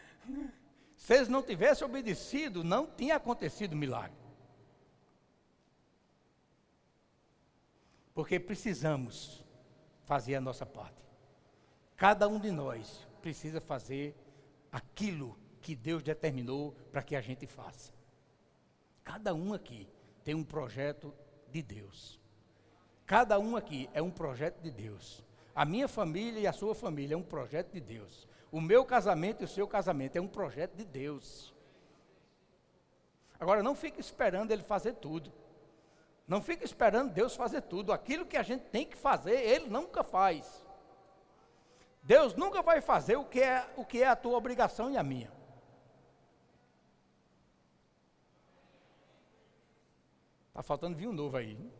Se 0.96 1.14
eles 1.14 1.28
não 1.28 1.42
tivessem 1.42 1.86
obedecido, 1.86 2.64
não 2.64 2.86
tinha 2.86 3.16
acontecido 3.16 3.76
milagre. 3.76 4.16
Porque 8.14 8.40
precisamos 8.40 9.43
fazer 10.04 10.34
a 10.34 10.40
nossa 10.40 10.64
parte. 10.64 11.04
Cada 11.96 12.28
um 12.28 12.38
de 12.38 12.50
nós 12.50 13.06
precisa 13.22 13.60
fazer 13.60 14.14
aquilo 14.70 15.38
que 15.60 15.74
Deus 15.74 16.02
determinou 16.02 16.72
para 16.90 17.02
que 17.02 17.16
a 17.16 17.20
gente 17.20 17.46
faça. 17.46 17.92
Cada 19.02 19.34
um 19.34 19.54
aqui 19.54 19.88
tem 20.22 20.34
um 20.34 20.44
projeto 20.44 21.14
de 21.50 21.62
Deus. 21.62 22.20
Cada 23.06 23.38
um 23.38 23.56
aqui 23.56 23.88
é 23.92 24.02
um 24.02 24.10
projeto 24.10 24.60
de 24.60 24.70
Deus. 24.70 25.24
A 25.54 25.64
minha 25.64 25.86
família 25.86 26.40
e 26.40 26.46
a 26.46 26.52
sua 26.52 26.74
família 26.74 27.14
é 27.14 27.16
um 27.16 27.22
projeto 27.22 27.72
de 27.72 27.80
Deus. 27.80 28.26
O 28.50 28.60
meu 28.60 28.84
casamento 28.84 29.42
e 29.42 29.44
o 29.44 29.48
seu 29.48 29.68
casamento 29.68 30.16
é 30.16 30.20
um 30.20 30.28
projeto 30.28 30.74
de 30.74 30.84
Deus. 30.84 31.54
Agora 33.38 33.62
não 33.62 33.74
fique 33.74 34.00
esperando 34.00 34.50
ele 34.50 34.62
fazer 34.62 34.94
tudo. 34.94 35.32
Não 36.26 36.40
fique 36.40 36.64
esperando 36.64 37.12
Deus 37.12 37.36
fazer 37.36 37.62
tudo. 37.62 37.92
Aquilo 37.92 38.24
que 38.24 38.36
a 38.36 38.42
gente 38.42 38.62
tem 38.66 38.86
que 38.86 38.96
fazer, 38.96 39.38
ele 39.40 39.68
nunca 39.68 40.02
faz. 40.02 40.64
Deus 42.02 42.34
nunca 42.34 42.62
vai 42.62 42.80
fazer 42.80 43.16
o 43.16 43.24
que 43.24 43.40
é, 43.40 43.70
o 43.76 43.84
que 43.84 44.02
é 44.02 44.08
a 44.08 44.16
tua 44.16 44.36
obrigação 44.36 44.90
e 44.90 44.96
a 44.96 45.02
minha. 45.02 45.32
Está 50.48 50.62
faltando 50.62 50.96
vinho 50.96 51.12
novo 51.12 51.36
aí. 51.36 51.52
Hein? 51.52 51.72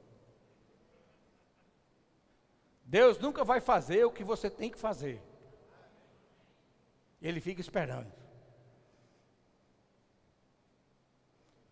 Deus 2.84 3.18
nunca 3.18 3.44
vai 3.44 3.60
fazer 3.60 4.04
o 4.04 4.12
que 4.12 4.24
você 4.24 4.50
tem 4.50 4.70
que 4.70 4.78
fazer. 4.78 5.22
Ele 7.20 7.40
fica 7.40 7.60
esperando. 7.60 8.12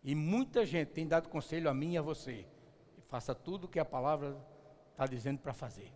E 0.03 0.15
muita 0.15 0.65
gente 0.65 0.89
tem 0.89 1.07
dado 1.07 1.29
conselho 1.29 1.69
a 1.69 1.75
mim 1.75 1.95
e 1.95 1.99
a 1.99 2.03
você. 2.03 2.47
Faça 3.13 3.35
tudo 3.35 3.65
o 3.65 3.69
que 3.69 3.79
a 3.79 3.85
palavra 3.85 4.35
está 4.93 5.05
dizendo 5.05 5.39
para 5.39 5.53
fazer. 5.53 5.93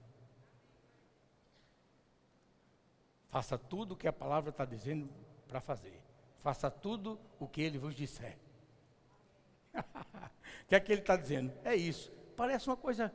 Faça 3.31 3.57
tudo 3.57 3.93
o 3.93 3.97
que 3.97 4.07
a 4.07 4.13
palavra 4.13 4.51
está 4.51 4.67
dizendo 4.67 5.09
para 5.49 5.59
fazer. 5.59 5.99
Faça 6.41 6.71
tudo 6.71 7.19
o 7.41 7.49
que 7.49 7.63
ele 7.63 7.79
vos 7.79 7.95
disser. 7.95 8.37
O 10.63 10.69
que 10.69 10.75
é 10.75 10.81
que 10.81 10.93
ele 10.93 11.01
está 11.01 11.17
dizendo? 11.17 11.53
É 11.65 11.75
isso. 11.77 12.11
Parece 12.37 12.69
uma 12.69 12.77
coisa 12.77 13.15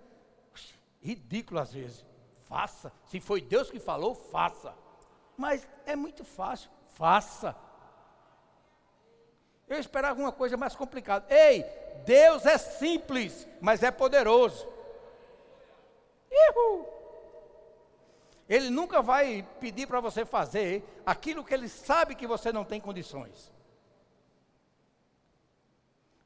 ridícula 1.01 1.61
às 1.61 1.73
vezes. 1.73 2.05
Faça. 2.43 2.91
Se 3.05 3.19
foi 3.19 3.41
Deus 3.41 3.69
que 3.69 3.79
falou, 3.79 4.15
faça. 4.15 4.73
Mas 5.37 5.67
é 5.85 5.95
muito 5.95 6.23
fácil. 6.23 6.71
Faça. 6.95 7.55
Eu 9.67 9.79
esperava 9.79 10.19
uma 10.19 10.31
coisa 10.31 10.55
mais 10.55 10.75
complicada. 10.75 11.27
Ei, 11.33 11.65
Deus 12.05 12.45
é 12.45 12.57
simples, 12.57 13.47
mas 13.59 13.83
é 13.83 13.91
poderoso. 13.91 14.67
Uhul. 16.31 16.87
Ele 18.49 18.69
nunca 18.69 19.01
vai 19.01 19.47
pedir 19.59 19.87
para 19.87 19.99
você 19.99 20.25
fazer 20.25 20.83
aquilo 21.05 21.43
que 21.43 21.53
ele 21.53 21.69
sabe 21.69 22.15
que 22.15 22.27
você 22.27 22.51
não 22.51 22.65
tem 22.65 22.81
condições. 22.81 23.51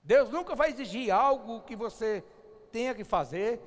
Deus 0.04 0.30
nunca 0.30 0.56
vai 0.56 0.70
exigir 0.70 1.12
algo 1.12 1.62
que 1.62 1.76
você 1.76 2.24
tenha 2.72 2.94
que 2.94 3.04
fazer, 3.04 3.60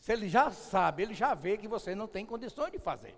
se 0.00 0.12
Ele 0.12 0.28
já 0.28 0.50
sabe, 0.50 1.02
Ele 1.02 1.14
já 1.14 1.34
vê 1.34 1.58
que 1.58 1.68
você 1.68 1.94
não 1.94 2.06
tem 2.06 2.24
condições 2.24 2.72
de 2.72 2.78
fazer. 2.78 3.16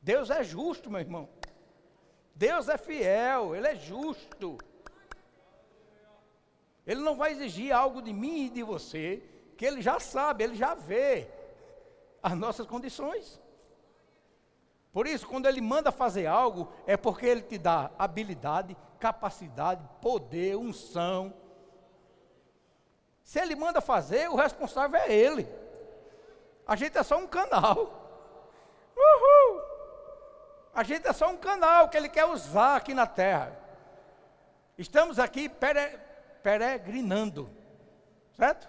Deus 0.00 0.30
é 0.30 0.42
justo, 0.42 0.90
meu 0.90 1.00
irmão. 1.00 1.28
Deus 2.34 2.68
é 2.68 2.78
fiel, 2.78 3.54
Ele 3.54 3.68
é 3.68 3.74
justo. 3.74 4.58
Ele 6.86 7.00
não 7.00 7.16
vai 7.16 7.32
exigir 7.32 7.72
algo 7.72 8.02
de 8.02 8.12
mim 8.12 8.46
e 8.46 8.50
de 8.50 8.62
você, 8.62 9.22
que 9.56 9.64
Ele 9.64 9.80
já 9.80 9.98
sabe, 9.98 10.44
Ele 10.44 10.54
já 10.54 10.74
vê 10.74 11.28
as 12.22 12.36
nossas 12.36 12.66
condições. 12.66 13.40
Por 14.92 15.06
isso, 15.06 15.26
quando 15.26 15.46
Ele 15.46 15.60
manda 15.60 15.90
fazer 15.90 16.26
algo, 16.26 16.72
é 16.86 16.96
porque 16.96 17.26
Ele 17.26 17.42
te 17.42 17.58
dá 17.58 17.90
habilidade, 17.98 18.76
capacidade, 19.00 19.82
poder, 20.00 20.56
unção. 20.56 21.34
Se 23.22 23.40
Ele 23.40 23.56
manda 23.56 23.80
fazer, 23.80 24.28
o 24.28 24.36
responsável 24.36 25.00
é 25.00 25.12
Ele. 25.12 25.48
A 26.66 26.76
gente 26.76 26.96
é 26.96 27.02
só 27.02 27.18
um 27.18 27.26
canal. 27.26 27.76
Uhul! 28.96 29.62
A 30.74 30.82
gente 30.82 31.06
é 31.06 31.12
só 31.12 31.30
um 31.30 31.36
canal 31.36 31.88
que 31.88 31.96
Ele 31.96 32.08
quer 32.08 32.26
usar 32.26 32.76
aqui 32.76 32.94
na 32.94 33.06
terra. 33.06 33.58
Estamos 34.76 35.18
aqui 35.18 35.48
peregrinando, 36.44 37.50
certo? 38.36 38.68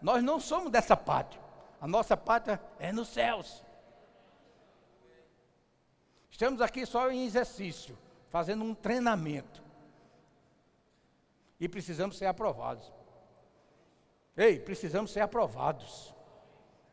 Nós 0.00 0.24
não 0.24 0.40
somos 0.40 0.72
dessa 0.72 0.96
pátria. 0.96 1.40
A 1.78 1.86
nossa 1.86 2.16
pátria 2.16 2.58
é 2.78 2.90
nos 2.90 3.08
céus. 3.08 3.62
Estamos 6.30 6.62
aqui 6.62 6.86
só 6.86 7.10
em 7.10 7.26
exercício, 7.26 7.96
fazendo 8.30 8.64
um 8.64 8.74
treinamento. 8.74 9.62
E 11.60 11.68
precisamos 11.68 12.16
ser 12.16 12.26
aprovados. 12.26 12.90
Ei, 14.34 14.58
precisamos 14.58 15.12
ser 15.12 15.20
aprovados. 15.20 16.14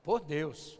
Por 0.03 0.19
Deus. 0.19 0.77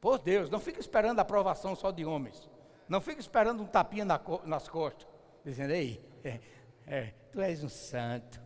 Por 0.00 0.18
Deus. 0.18 0.50
Não 0.50 0.58
fique 0.58 0.80
esperando 0.80 1.20
a 1.20 1.22
aprovação 1.22 1.76
só 1.76 1.92
de 1.92 2.04
homens. 2.04 2.50
Não 2.88 3.00
fique 3.00 3.20
esperando 3.20 3.62
um 3.62 3.66
tapinha 3.66 4.04
na, 4.04 4.20
nas 4.44 4.68
costas. 4.68 5.06
Dizendo, 5.44 5.72
ei, 5.72 6.04
é, 6.86 7.12
tu 7.32 7.40
és 7.40 7.64
um 7.64 7.68
santo. 7.68 8.40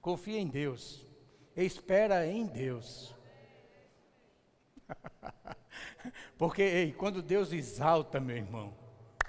Confia 0.00 0.38
em 0.38 0.48
Deus. 0.48 1.06
Espera 1.56 2.26
em 2.26 2.46
Deus. 2.46 3.14
Porque 6.36 6.62
ei, 6.62 6.92
quando 6.92 7.22
Deus 7.22 7.52
exalta, 7.52 8.20
meu 8.20 8.36
irmão, 8.36 8.74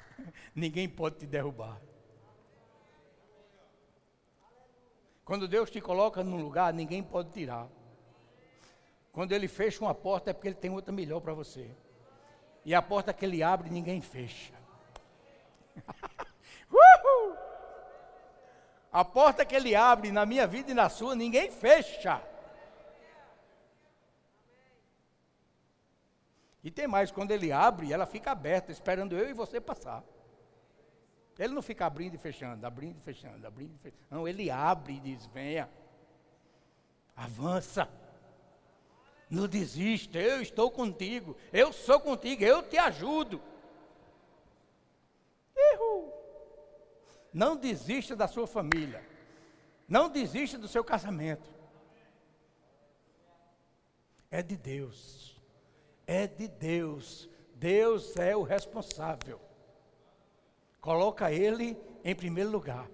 ninguém 0.54 0.90
pode 0.90 1.18
te 1.18 1.26
derrubar. 1.26 1.82
Quando 5.24 5.48
Deus 5.48 5.70
te 5.70 5.82
coloca 5.82 6.24
num 6.24 6.42
lugar, 6.42 6.74
ninguém 6.74 7.04
pode 7.04 7.32
tirar. 7.32 7.68
Quando 9.12 9.32
Ele 9.34 9.48
fecha 9.48 9.82
uma 9.84 9.94
porta, 9.94 10.30
é 10.30 10.34
porque 10.34 10.48
Ele 10.48 10.56
tem 10.56 10.72
outra 10.72 10.94
melhor 10.94 11.20
para 11.20 11.34
você. 11.34 11.70
E 12.64 12.74
a 12.74 12.82
porta 12.82 13.14
que 13.14 13.26
Ele 13.26 13.44
abre, 13.44 13.70
ninguém 13.70 14.00
fecha. 14.00 14.57
a 18.92 19.06
porta 19.06 19.46
que 19.46 19.56
Ele 19.56 19.76
abre 19.76 20.12
na 20.12 20.26
minha 20.26 20.48
vida 20.48 20.72
e 20.72 20.74
na 20.74 20.90
sua, 20.90 21.16
ninguém 21.16 21.52
fecha. 21.52 22.22
E 26.68 26.72
tem 26.72 26.86
mais, 26.86 27.12
quando 27.12 27.32
ele 27.32 27.50
abre, 27.50 27.94
ela 27.94 28.06
fica 28.06 28.32
aberta, 28.32 28.74
esperando 28.74 29.18
eu 29.18 29.30
e 29.30 29.32
você 29.32 29.62
passar. 29.62 30.04
Ele 31.40 31.54
não 31.54 31.62
fica 31.62 31.86
abrindo 31.86 32.16
e 32.16 32.18
fechando, 32.18 32.68
abrindo 32.68 32.98
e 32.98 33.02
fechando, 33.02 33.48
abrindo 33.48 33.74
e 33.74 33.78
fechando. 33.78 34.04
Não, 34.10 34.28
ele 34.28 34.52
abre 34.52 34.96
e 34.96 35.00
diz: 35.00 35.26
venha, 35.28 35.70
avança, 37.16 37.88
não 39.30 39.48
desista, 39.48 40.18
eu 40.18 40.42
estou 40.42 40.70
contigo, 40.70 41.38
eu 41.54 41.72
sou 41.72 42.02
contigo, 42.02 42.44
eu 42.44 42.62
te 42.62 42.78
ajudo. 42.78 43.42
Não 47.34 47.56
desista 47.56 48.16
da 48.16 48.28
sua 48.28 48.48
família, 48.48 49.04
não 49.88 50.10
desista 50.10 50.58
do 50.58 50.68
seu 50.68 50.84
casamento. 50.84 51.50
É 54.30 54.42
de 54.42 54.58
Deus 54.58 55.38
é 56.08 56.26
de 56.26 56.48
Deus. 56.48 57.30
Deus 57.54 58.16
é 58.16 58.36
o 58.36 58.44
responsável. 58.44 59.42
Coloca 60.80 61.32
ele 61.32 61.78
em 62.04 62.16
primeiro 62.16 62.50
lugar. 62.50 62.90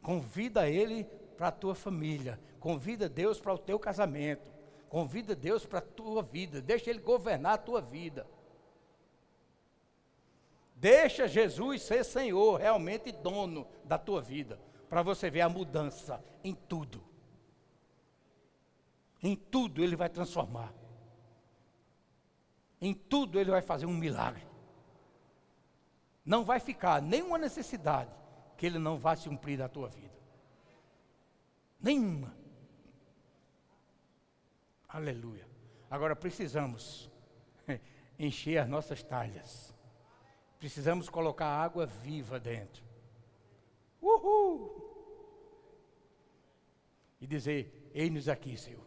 Convida 0.00 0.70
ele 0.70 1.04
para 1.36 1.48
a 1.48 1.52
tua 1.52 1.74
família. 1.74 2.38
Convida 2.60 3.08
Deus 3.08 3.40
para 3.40 3.52
o 3.52 3.58
teu 3.58 3.78
casamento. 3.78 4.52
Convida 4.88 5.34
Deus 5.34 5.66
para 5.66 5.80
a 5.80 5.82
tua 5.82 6.22
vida. 6.22 6.62
Deixa 6.62 6.88
ele 6.90 7.00
governar 7.00 7.54
a 7.54 7.58
tua 7.58 7.80
vida. 7.80 8.26
Deixa 10.76 11.26
Jesus 11.26 11.82
ser 11.82 12.04
Senhor, 12.04 12.60
realmente 12.60 13.10
dono 13.10 13.66
da 13.82 13.96
tua 13.98 14.20
vida, 14.20 14.60
para 14.90 15.02
você 15.02 15.30
ver 15.30 15.40
a 15.40 15.48
mudança 15.48 16.22
em 16.44 16.54
tudo. 16.54 17.02
Em 19.22 19.34
tudo 19.34 19.82
ele 19.82 19.96
vai 19.96 20.10
transformar. 20.10 20.72
Em 22.78 22.92
tudo 22.92 23.40
ele 23.40 23.50
vai 23.50 23.62
fazer 23.62 23.86
um 23.86 23.96
milagre. 23.96 24.46
Não 26.24 26.44
vai 26.44 26.60
ficar 26.60 27.00
nenhuma 27.00 27.38
necessidade 27.38 28.10
que 28.56 28.66
ele 28.66 28.78
não 28.78 28.98
vá 28.98 29.16
se 29.16 29.28
cumprir 29.28 29.56
da 29.56 29.68
tua 29.68 29.88
vida. 29.88 30.14
Nenhuma. 31.80 32.36
Aleluia. 34.88 35.46
Agora 35.90 36.14
precisamos 36.14 37.10
encher 38.18 38.58
as 38.58 38.68
nossas 38.68 39.02
talhas. 39.02 39.75
Precisamos 40.58 41.08
colocar 41.08 41.46
água 41.46 41.86
viva 41.86 42.40
dentro. 42.40 42.82
Uhul! 44.00 44.84
E 47.20 47.26
dizer: 47.26 47.90
Eis-nos 47.94 48.28
aqui, 48.28 48.56
Senhor. 48.56 48.86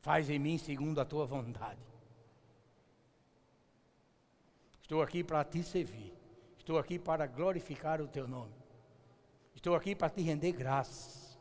Faz 0.00 0.28
em 0.28 0.38
mim 0.38 0.58
segundo 0.58 1.00
a 1.00 1.04
tua 1.04 1.24
vontade. 1.24 1.80
Estou 4.80 5.00
aqui 5.00 5.22
para 5.22 5.44
te 5.44 5.62
servir. 5.62 6.12
Estou 6.58 6.78
aqui 6.78 6.98
para 6.98 7.26
glorificar 7.26 8.00
o 8.00 8.08
teu 8.08 8.28
nome. 8.28 8.54
Estou 9.54 9.74
aqui 9.74 9.94
para 9.94 10.10
te 10.10 10.22
render 10.22 10.52
graças 10.52 11.38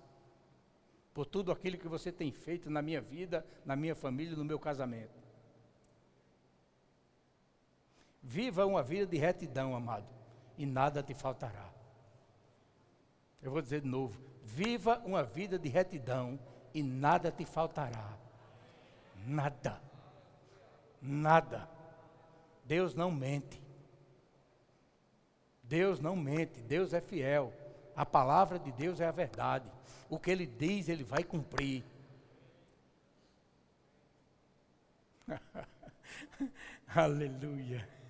por 1.14 1.26
tudo 1.26 1.52
aquilo 1.52 1.78
que 1.78 1.88
você 1.88 2.12
tem 2.12 2.32
feito 2.32 2.70
na 2.70 2.82
minha 2.82 3.02
vida, 3.02 3.46
na 3.66 3.76
minha 3.76 3.96
família, 3.96 4.36
no 4.36 4.46
meu 4.46 4.60
casamento. 4.60 5.21
Viva 8.22 8.66
uma 8.66 8.84
vida 8.84 9.06
de 9.06 9.18
retidão, 9.18 9.76
amado, 9.76 10.08
e 10.58 10.66
nada 10.66 11.02
te 11.02 11.14
faltará. 11.14 11.70
Eu 13.42 13.52
vou 13.52 13.62
dizer 13.62 13.82
de 13.82 13.88
novo: 13.88 14.22
viva 14.44 15.02
uma 15.06 15.24
vida 15.24 15.58
de 15.58 15.68
retidão 15.70 16.40
e 16.74 16.84
nada 16.84 17.32
te 17.32 17.46
faltará. 17.46 18.18
Nada. 19.26 19.82
Nada. 21.02 21.68
Deus 22.66 22.96
não 22.96 23.12
mente. 23.12 23.62
Deus 25.64 26.00
não 26.00 26.16
mente, 26.16 26.62
Deus 26.62 26.94
é 26.94 27.02
fiel. 27.02 27.54
A 27.96 28.06
palavra 28.06 28.60
de 28.60 28.72
Deus 28.72 29.00
é 29.00 29.08
a 29.08 29.12
verdade. 29.12 29.72
O 30.10 30.20
que 30.20 30.30
ele 30.30 30.46
diz, 30.46 30.90
ele 30.90 31.04
vai 31.04 31.24
cumprir. 31.24 31.84
Aleluia. 36.94 38.01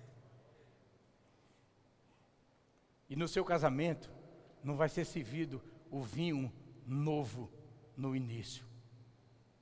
E 3.12 3.16
no 3.16 3.28
seu 3.28 3.44
casamento 3.44 4.10
não 4.64 4.74
vai 4.74 4.88
ser 4.88 5.04
servido 5.04 5.60
o 5.90 6.00
vinho 6.00 6.50
novo 6.86 7.52
no 7.94 8.16
início. 8.16 8.64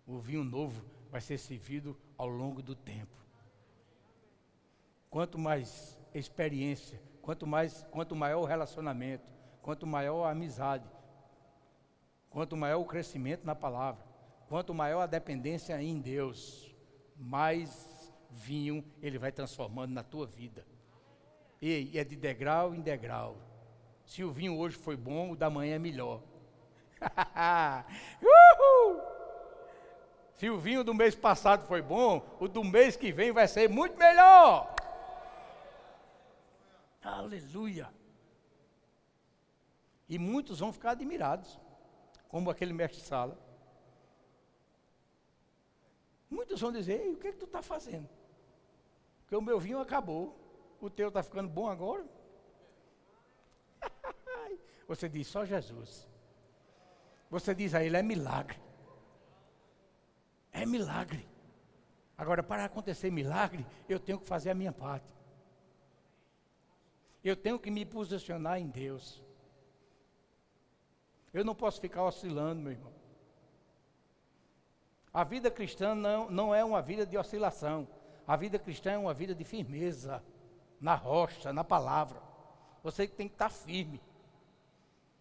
O 0.07 0.21
vinho 0.21 0.45
novo 0.45 0.85
vai 1.11 1.21
ser 1.21 1.37
servido 1.37 1.99
ao 2.17 2.29
longo 2.29 2.63
do 2.63 2.77
tempo. 2.77 3.19
Quanto 5.11 5.37
mais 5.37 5.99
experiência, 6.15 7.03
quanto 7.21 7.45
mais, 7.45 7.85
quanto 7.91 8.15
maior 8.15 8.43
o 8.43 8.45
relacionamento, 8.45 9.29
quanto 9.61 9.85
maior 9.85 10.27
a 10.27 10.31
amizade, 10.31 10.89
quanto 12.29 12.57
maior 12.57 12.79
o 12.79 12.87
crescimento 12.87 13.45
na 13.45 13.57
palavra, 13.57 14.07
quanto 14.49 14.73
maior 14.73 15.01
a 15.01 15.07
dependência 15.09 15.83
em 15.83 16.01
Deus, 16.01 16.73
mais 17.17 18.13
vinho 18.31 18.85
ele 19.03 19.19
vai 19.19 19.33
transformando 19.33 19.91
na 19.91 20.05
tua 20.05 20.25
vida. 20.25 20.65
E 21.61 21.99
é 21.99 22.05
de 22.05 22.17
degrau 22.17 22.75
em 22.75 22.81
degrau. 22.81 23.37
Se 24.07 24.25
o 24.25 24.33
vinho 24.33 24.59
hoje 24.59 24.77
foi 24.77 24.97
bom, 24.97 25.33
o 25.33 25.37
da 25.37 25.51
manhã 25.51 25.77
é 25.77 25.79
melhor. 25.79 26.23
Uhul! 28.23 29.01
Se 30.37 30.49
o 30.49 30.59
vinho 30.59 30.83
do 30.83 30.95
mês 30.95 31.15
passado 31.15 31.67
foi 31.67 31.83
bom, 31.83 32.27
o 32.41 32.49
do 32.49 32.65
mês 32.65 32.97
que 32.97 33.13
vem 33.13 33.31
vai 33.31 33.47
ser 33.47 33.69
muito 33.69 33.99
melhor. 33.99 34.75
Aleluia. 37.03 37.93
E 40.09 40.19
muitos 40.19 40.61
vão 40.61 40.73
ficar 40.73 40.93
admirados, 40.93 41.61
como 42.29 42.51
aquele 42.51 42.73
mestre 42.73 43.03
sala. 43.03 43.39
Muitos 46.31 46.61
vão 46.61 46.73
dizer, 46.73 47.01
Ei, 47.03 47.13
o 47.13 47.17
que, 47.19 47.29
é 47.29 47.33
que 47.33 47.39
tu 47.39 47.45
está 47.45 47.61
fazendo? 47.61 48.09
Porque 49.21 49.37
o 49.37 49.43
meu 49.43 49.61
vinho 49.61 49.79
acabou, 49.79 50.40
o 50.81 50.91
teu 50.91 51.09
está 51.09 51.23
ficando 51.23 51.49
bom 51.49 51.69
agora. 51.69 52.05
Você 54.89 55.09
diz, 55.09 55.27
só 55.27 55.45
Jesus. 55.45 56.09
Você 57.31 57.55
diz 57.55 57.75
a 57.75 57.85
ele, 57.85 57.97
é 57.97 58.03
milagre. 58.03 58.59
É 60.53 60.67
milagre. 60.67 61.29
Agora, 62.19 62.43
para 62.43 62.65
acontecer 62.65 63.11
milagre, 63.11 63.65
eu 63.89 64.01
tenho 64.01 64.19
que 64.19 64.27
fazer 64.27 64.51
a 64.51 64.55
minha 64.55 64.73
parte. 64.73 65.15
Eu 67.23 67.37
tenho 67.37 67.59
que 67.59 67.71
me 67.71 67.85
posicionar 67.85 68.59
em 68.59 68.67
Deus. 68.67 69.23
Eu 71.33 71.45
não 71.45 71.55
posso 71.55 71.81
ficar 71.81 72.03
oscilando, 72.03 72.61
meu 72.61 72.73
irmão. 72.73 72.93
A 75.13 75.25
vida 75.25 75.51
cristã 75.51 75.95
não, 75.95 76.31
não 76.31 76.55
é 76.55 76.65
uma 76.65 76.81
vida 76.81 77.07
de 77.07 77.17
oscilação. 77.17 77.87
A 78.27 78.37
vida 78.37 78.59
cristã 78.59 78.93
é 78.93 78.99
uma 78.99 79.15
vida 79.15 79.35
de 79.35 79.45
firmeza, 79.45 80.23
na 80.81 80.95
rocha, 80.95 81.53
na 81.53 81.63
palavra. 81.63 82.21
Você 82.83 83.07
tem 83.07 83.29
que 83.29 83.35
estar 83.35 83.51
firme. 83.51 84.01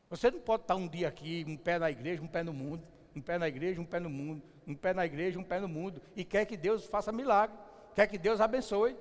Você 0.09 0.31
não 0.31 0.39
pode 0.39 0.63
estar 0.63 0.75
um 0.75 0.87
dia 0.87 1.07
aqui, 1.07 1.45
um 1.47 1.57
pé 1.57 1.77
na 1.77 1.91
igreja, 1.91 2.21
um 2.21 2.27
pé 2.27 2.41
no 2.43 2.53
mundo, 2.53 2.83
um 3.15 3.21
pé 3.21 3.37
na 3.37 3.47
igreja, 3.47 3.79
um 3.79 3.85
pé 3.85 3.99
no 3.99 4.09
mundo, 4.09 4.41
um 4.65 4.73
pé 4.73 4.93
na 4.93 5.05
igreja, 5.05 5.37
um 5.37 5.43
pé 5.43 5.59
no 5.59 5.67
mundo, 5.67 6.01
e 6.15 6.23
quer 6.23 6.45
que 6.45 6.57
Deus 6.57 6.85
faça 6.85 7.11
milagre, 7.11 7.55
quer 7.93 8.07
que 8.07 8.17
Deus 8.17 8.41
abençoe. 8.41 8.95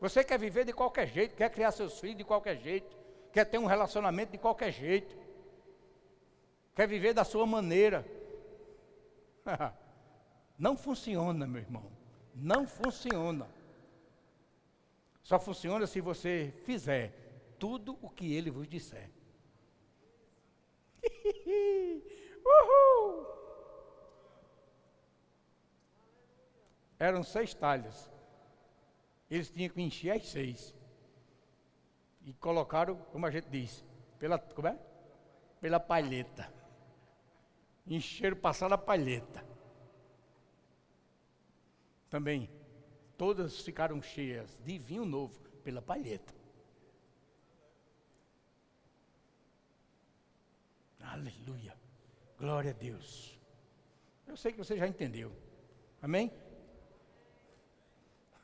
Você 0.00 0.22
quer 0.22 0.38
viver 0.38 0.64
de 0.64 0.72
qualquer 0.72 1.06
jeito, 1.08 1.34
quer 1.34 1.50
criar 1.50 1.70
seus 1.72 1.98
filhos 1.98 2.18
de 2.18 2.24
qualquer 2.24 2.58
jeito, 2.58 2.96
quer 3.32 3.44
ter 3.44 3.58
um 3.58 3.66
relacionamento 3.66 4.32
de 4.32 4.38
qualquer 4.38 4.70
jeito, 4.70 5.16
quer 6.74 6.86
viver 6.86 7.14
da 7.14 7.24
sua 7.24 7.46
maneira. 7.46 8.04
Não 10.58 10.76
funciona, 10.76 11.46
meu 11.46 11.62
irmão. 11.62 11.84
Não 12.34 12.66
funciona. 12.66 13.46
Só 15.28 15.38
funciona 15.38 15.86
se 15.86 16.00
você 16.00 16.54
fizer 16.64 17.12
tudo 17.58 17.98
o 18.00 18.08
que 18.08 18.34
ele 18.34 18.50
vos 18.50 18.66
disser. 18.66 19.10
Uhul! 22.46 23.26
Eram 26.98 27.22
seis 27.22 27.52
talhas. 27.52 28.10
Eles 29.30 29.50
tinham 29.50 29.68
que 29.68 29.82
encher 29.82 30.12
as 30.12 30.26
seis. 30.26 30.74
E 32.24 32.32
colocaram, 32.32 32.96
como 33.12 33.26
a 33.26 33.30
gente 33.30 33.50
diz, 33.50 33.84
pela, 34.18 34.38
como 34.38 34.68
é? 34.68 34.78
Pela 35.60 35.78
palheta. 35.78 36.50
Encheram, 37.86 38.38
passaram 38.38 38.76
a 38.76 38.78
palheta. 38.78 39.44
Também, 42.08 42.48
todas 43.18 43.60
ficaram 43.60 44.00
cheias 44.00 44.48
de 44.64 44.78
vinho 44.78 45.04
novo 45.04 45.38
pela 45.64 45.82
palheta. 45.82 46.32
Aleluia. 51.00 51.76
Glória 52.38 52.70
a 52.70 52.74
Deus. 52.74 53.36
Eu 54.26 54.36
sei 54.36 54.52
que 54.52 54.58
você 54.58 54.76
já 54.76 54.86
entendeu. 54.86 55.32
Amém? 56.00 56.32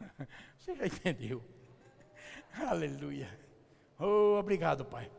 Você 0.58 0.74
já 0.74 0.86
entendeu? 0.86 1.42
Aleluia. 2.52 3.28
Oh, 3.98 4.38
obrigado, 4.38 4.84
Pai. 4.84 5.10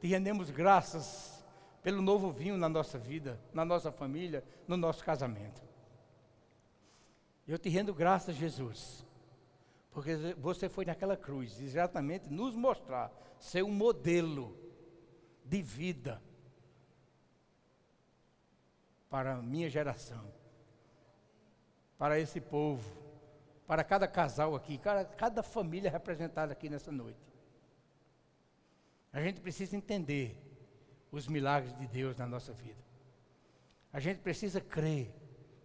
Te 0.00 0.06
rendemos 0.06 0.50
graças 0.50 1.44
pelo 1.82 2.02
novo 2.02 2.30
vinho 2.30 2.56
na 2.56 2.68
nossa 2.68 2.98
vida, 2.98 3.40
na 3.52 3.64
nossa 3.64 3.90
família, 3.90 4.44
no 4.68 4.76
nosso 4.76 5.02
casamento. 5.04 5.62
Eu 7.46 7.58
te 7.58 7.68
rendo 7.68 7.92
graças, 7.94 8.36
Jesus, 8.36 9.04
porque 9.90 10.16
você 10.38 10.68
foi 10.68 10.84
naquela 10.84 11.16
cruz 11.16 11.60
exatamente 11.60 12.28
nos 12.28 12.54
mostrar 12.54 13.12
ser 13.38 13.62
um 13.62 13.72
modelo 13.72 14.56
de 15.44 15.60
vida 15.60 16.22
para 19.10 19.34
a 19.34 19.42
minha 19.42 19.68
geração, 19.68 20.32
para 21.98 22.18
esse 22.18 22.40
povo 22.40 23.02
para 23.72 23.82
cada 23.82 24.06
casal 24.06 24.54
aqui, 24.54 24.76
cada, 24.76 25.02
cada 25.02 25.42
família 25.42 25.90
representada 25.90 26.52
aqui 26.52 26.68
nessa 26.68 26.92
noite. 26.92 27.18
A 29.10 29.18
gente 29.18 29.40
precisa 29.40 29.74
entender 29.74 30.36
os 31.10 31.26
milagres 31.26 31.74
de 31.78 31.86
Deus 31.86 32.18
na 32.18 32.26
nossa 32.26 32.52
vida. 32.52 32.84
A 33.90 33.98
gente 33.98 34.18
precisa 34.18 34.60
crer 34.60 35.10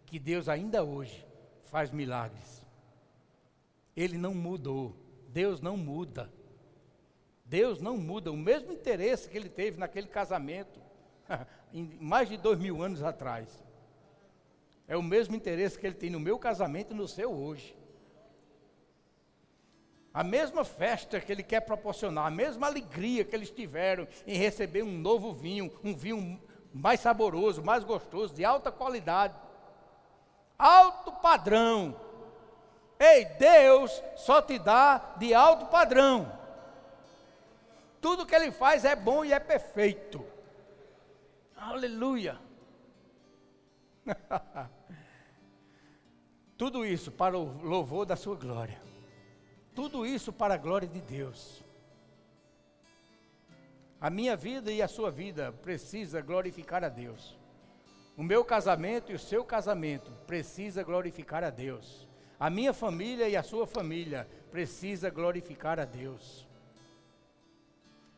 que 0.06 0.18
Deus 0.18 0.48
ainda 0.48 0.86
hoje 0.86 1.27
faz 1.68 1.92
milagres. 1.92 2.66
Ele 3.96 4.18
não 4.18 4.34
mudou. 4.34 4.96
Deus 5.30 5.62
não 5.62 5.78
muda. 5.78 6.32
Deus 7.46 7.80
não 7.80 7.98
muda. 7.98 8.32
O 8.32 8.38
mesmo 8.38 8.72
interesse 8.72 9.30
que 9.30 9.38
ele 9.38 9.50
teve 9.50 9.80
naquele 9.80 10.08
casamento, 10.08 10.80
mais 12.00 12.30
de 12.30 12.38
dois 12.38 12.60
mil 12.60 12.82
anos 12.82 13.04
atrás, 13.04 13.64
é 14.88 14.96
o 14.96 15.04
mesmo 15.04 15.36
interesse 15.36 15.78
que 15.78 15.86
ele 15.86 15.96
tem 15.96 16.10
no 16.10 16.20
meu 16.20 16.40
casamento 16.40 16.94
e 16.94 16.98
no 16.98 17.08
seu 17.08 17.32
hoje. 17.32 17.76
A 20.14 20.24
mesma 20.24 20.64
festa 20.64 21.20
que 21.20 21.32
ele 21.32 21.44
quer 21.44 21.62
proporcionar, 21.62 22.26
a 22.26 22.32
mesma 22.32 22.68
alegria 22.68 23.24
que 23.24 23.36
eles 23.36 23.52
tiveram 23.52 24.08
em 24.26 24.38
receber 24.38 24.82
um 24.82 24.98
novo 24.98 25.34
vinho, 25.34 25.72
um 25.84 25.96
vinho 25.96 26.42
mais 26.74 27.02
saboroso, 27.02 27.62
mais 27.62 27.84
gostoso, 27.84 28.34
de 28.34 28.44
alta 28.44 28.72
qualidade, 28.72 29.36
alto 30.58 31.12
padrão. 31.12 31.96
Ei, 33.00 33.26
Deus 33.26 34.04
só 34.16 34.42
te 34.42 34.58
dá 34.58 35.16
de 35.18 35.34
alto 35.34 35.68
padrão. 35.68 36.32
Tudo 38.02 38.26
que 38.26 38.36
ele 38.36 38.52
faz 38.52 38.86
é 38.86 38.96
bom 38.96 39.24
e 39.24 39.34
é 39.34 39.40
perfeito. 39.40 40.26
Aleluia. 41.56 42.40
Tudo 46.58 46.86
isso 46.86 47.12
para 47.12 47.38
o 47.38 47.62
louvor 47.62 48.06
da 48.06 48.16
sua 48.16 48.36
glória. 48.36 48.82
Tudo 49.76 50.06
isso 50.06 50.34
para 50.34 50.56
a 50.56 50.58
glória 50.58 50.88
de 50.88 51.02
Deus. 51.02 51.64
A 54.00 54.10
minha 54.10 54.36
vida 54.36 54.72
e 54.72 54.82
a 54.82 54.88
sua 54.88 55.12
vida 55.12 55.52
precisa 55.52 56.22
glorificar 56.22 56.84
a 56.84 56.90
Deus. 56.90 57.38
O 58.18 58.24
meu 58.24 58.44
casamento 58.44 59.12
e 59.12 59.16
o 59.16 59.20
seu 59.20 59.46
casamento 59.46 60.12
precisa 60.26 60.82
glorificar 60.82 61.44
a 61.44 61.52
Deus. 61.52 62.08
A 62.40 62.50
minha 62.50 62.74
família 62.74 63.30
e 63.30 63.36
a 63.36 63.44
sua 63.44 63.68
família 63.68 64.28
precisa 64.50 65.12
glorificar 65.12 65.80
a 65.80 65.86
Deus. 65.86 66.48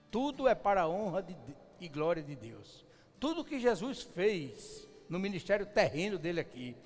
Tudo 0.10 0.47
é 0.47 0.56
para 0.56 0.84
a 0.84 0.88
honra 0.88 1.22
de, 1.22 1.36
e 1.82 1.89
glória 1.89 2.24
de 2.24 2.34
Deus. 2.34 2.86
Tudo 3.20 3.43
que 3.43 3.60
Jesus 3.60 4.02
fez 4.02 4.88
no 5.10 5.20
ministério 5.20 5.66
terreno 5.66 6.18
dele 6.18 6.39
aqui 6.39 6.78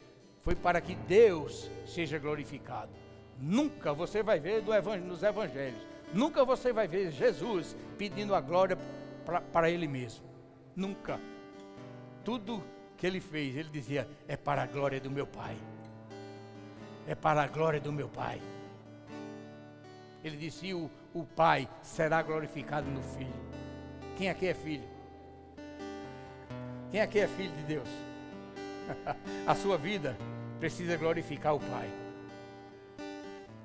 foi 0.42 0.56
para 0.56 0.82
que 0.82 0.96
Deus 0.96 1.70
seja 1.86 2.18
glorificado. 2.18 2.92
Nunca 3.40 3.94
você 3.94 4.24
vai 4.24 4.40
ver 4.40 4.64
nos 4.64 5.22
evangelhos, 5.22 5.80
nunca 6.14 6.44
você 6.44 6.74
vai 6.74 6.88
ver 6.88 7.12
Jesus 7.12 7.76
pedindo 7.96 8.34
a 8.34 8.42
glória 8.42 8.78
para 9.52 9.70
ele 9.70 9.88
mesmo. 9.88 10.26
Nunca. 10.76 11.20
Tudo 12.24 12.64
que 13.04 13.08
ele 13.08 13.20
fez, 13.20 13.58
ele 13.58 13.68
dizia: 13.70 14.08
é 14.30 14.38
para 14.38 14.64
a 14.64 14.66
glória 14.66 14.98
do 14.98 15.12
meu 15.12 15.28
Pai. 15.28 15.58
É 17.06 17.14
para 17.14 17.44
a 17.44 17.48
glória 17.48 17.82
do 17.82 17.92
meu 17.92 18.08
Pai. 18.08 18.42
Ele 20.24 20.38
disse: 20.38 20.74
o, 20.74 20.90
o 21.14 21.26
Pai 21.26 21.68
será 21.82 22.22
glorificado 22.22 22.90
no 22.90 23.04
Filho. 23.04 23.34
Quem 24.18 24.30
aqui 24.30 24.48
é 24.48 24.54
filho? 24.54 24.88
Quem 26.92 27.02
aqui 27.02 27.20
é 27.20 27.28
filho 27.28 27.54
de 27.54 27.64
Deus? 27.64 27.90
A 29.46 29.54
sua 29.54 29.78
vida 29.78 30.16
precisa 30.58 30.96
glorificar 30.96 31.56
o 31.56 31.60
Pai. 31.60 31.90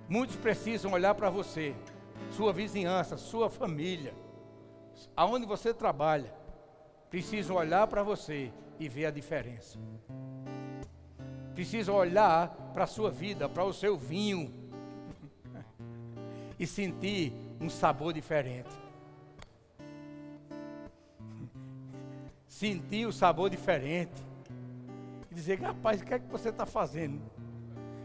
Muitos 0.09 0.35
precisam 0.35 0.91
olhar 0.91 1.15
para 1.15 1.31
você, 1.31 1.77
sua 2.33 2.53
vizinhança, 2.53 3.17
sua 3.17 3.49
família, 3.49 4.13
aonde 5.15 5.47
você 5.47 5.73
trabalha, 5.73 6.35
precisam 7.09 7.55
olhar 7.55 7.87
para 7.87 8.03
você 8.03 8.51
e 8.79 8.89
ver 8.89 9.07
a 9.07 9.11
diferença. 9.11 9.79
Precisam 11.55 11.95
olhar 11.95 12.49
para 12.73 12.85
a 12.85 12.87
sua 12.87 13.11
vida, 13.11 13.49
para 13.49 13.65
o 13.65 13.73
seu 13.73 13.97
vinho 13.97 14.53
e 16.59 16.67
sentir 16.67 17.33
um 17.61 17.69
sabor 17.69 18.13
diferente. 18.13 18.71
Sentir 22.47 23.07
o 23.07 23.13
sabor 23.13 23.51
diferente. 23.51 24.25
E 25.31 25.35
dizer, 25.35 25.61
rapaz, 25.61 26.01
o 26.01 26.05
que 26.05 26.15
é 26.15 26.19
que 26.19 26.29
você 26.29 26.51
está 26.51 26.65
fazendo? 26.65 27.21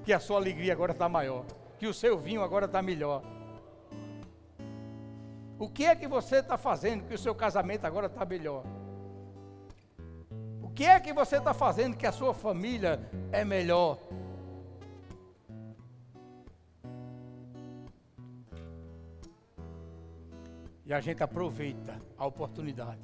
Que 0.03 0.13
a 0.13 0.19
sua 0.19 0.37
alegria 0.37 0.73
agora 0.73 0.91
está 0.91 1.07
maior. 1.07 1.45
Que 1.77 1.87
o 1.87 1.93
seu 1.93 2.17
vinho 2.17 2.41
agora 2.41 2.65
está 2.65 2.81
melhor. 2.81 3.23
O 5.59 5.69
que 5.69 5.85
é 5.85 5.95
que 5.95 6.07
você 6.07 6.37
está 6.37 6.57
fazendo 6.57 7.07
que 7.07 7.13
o 7.13 7.17
seu 7.17 7.33
casamento 7.33 7.85
agora 7.85 8.07
está 8.07 8.25
melhor? 8.25 8.65
Que 10.75 10.85
é 10.85 10.99
que 10.99 11.13
você 11.13 11.37
está 11.37 11.53
fazendo 11.53 11.95
que 11.95 12.07
a 12.07 12.11
sua 12.11 12.33
família 12.33 12.99
é 13.31 13.45
melhor? 13.45 13.99
E 20.85 20.93
a 20.93 20.99
gente 20.99 21.23
aproveita 21.23 21.99
a 22.17 22.25
oportunidade 22.25 23.01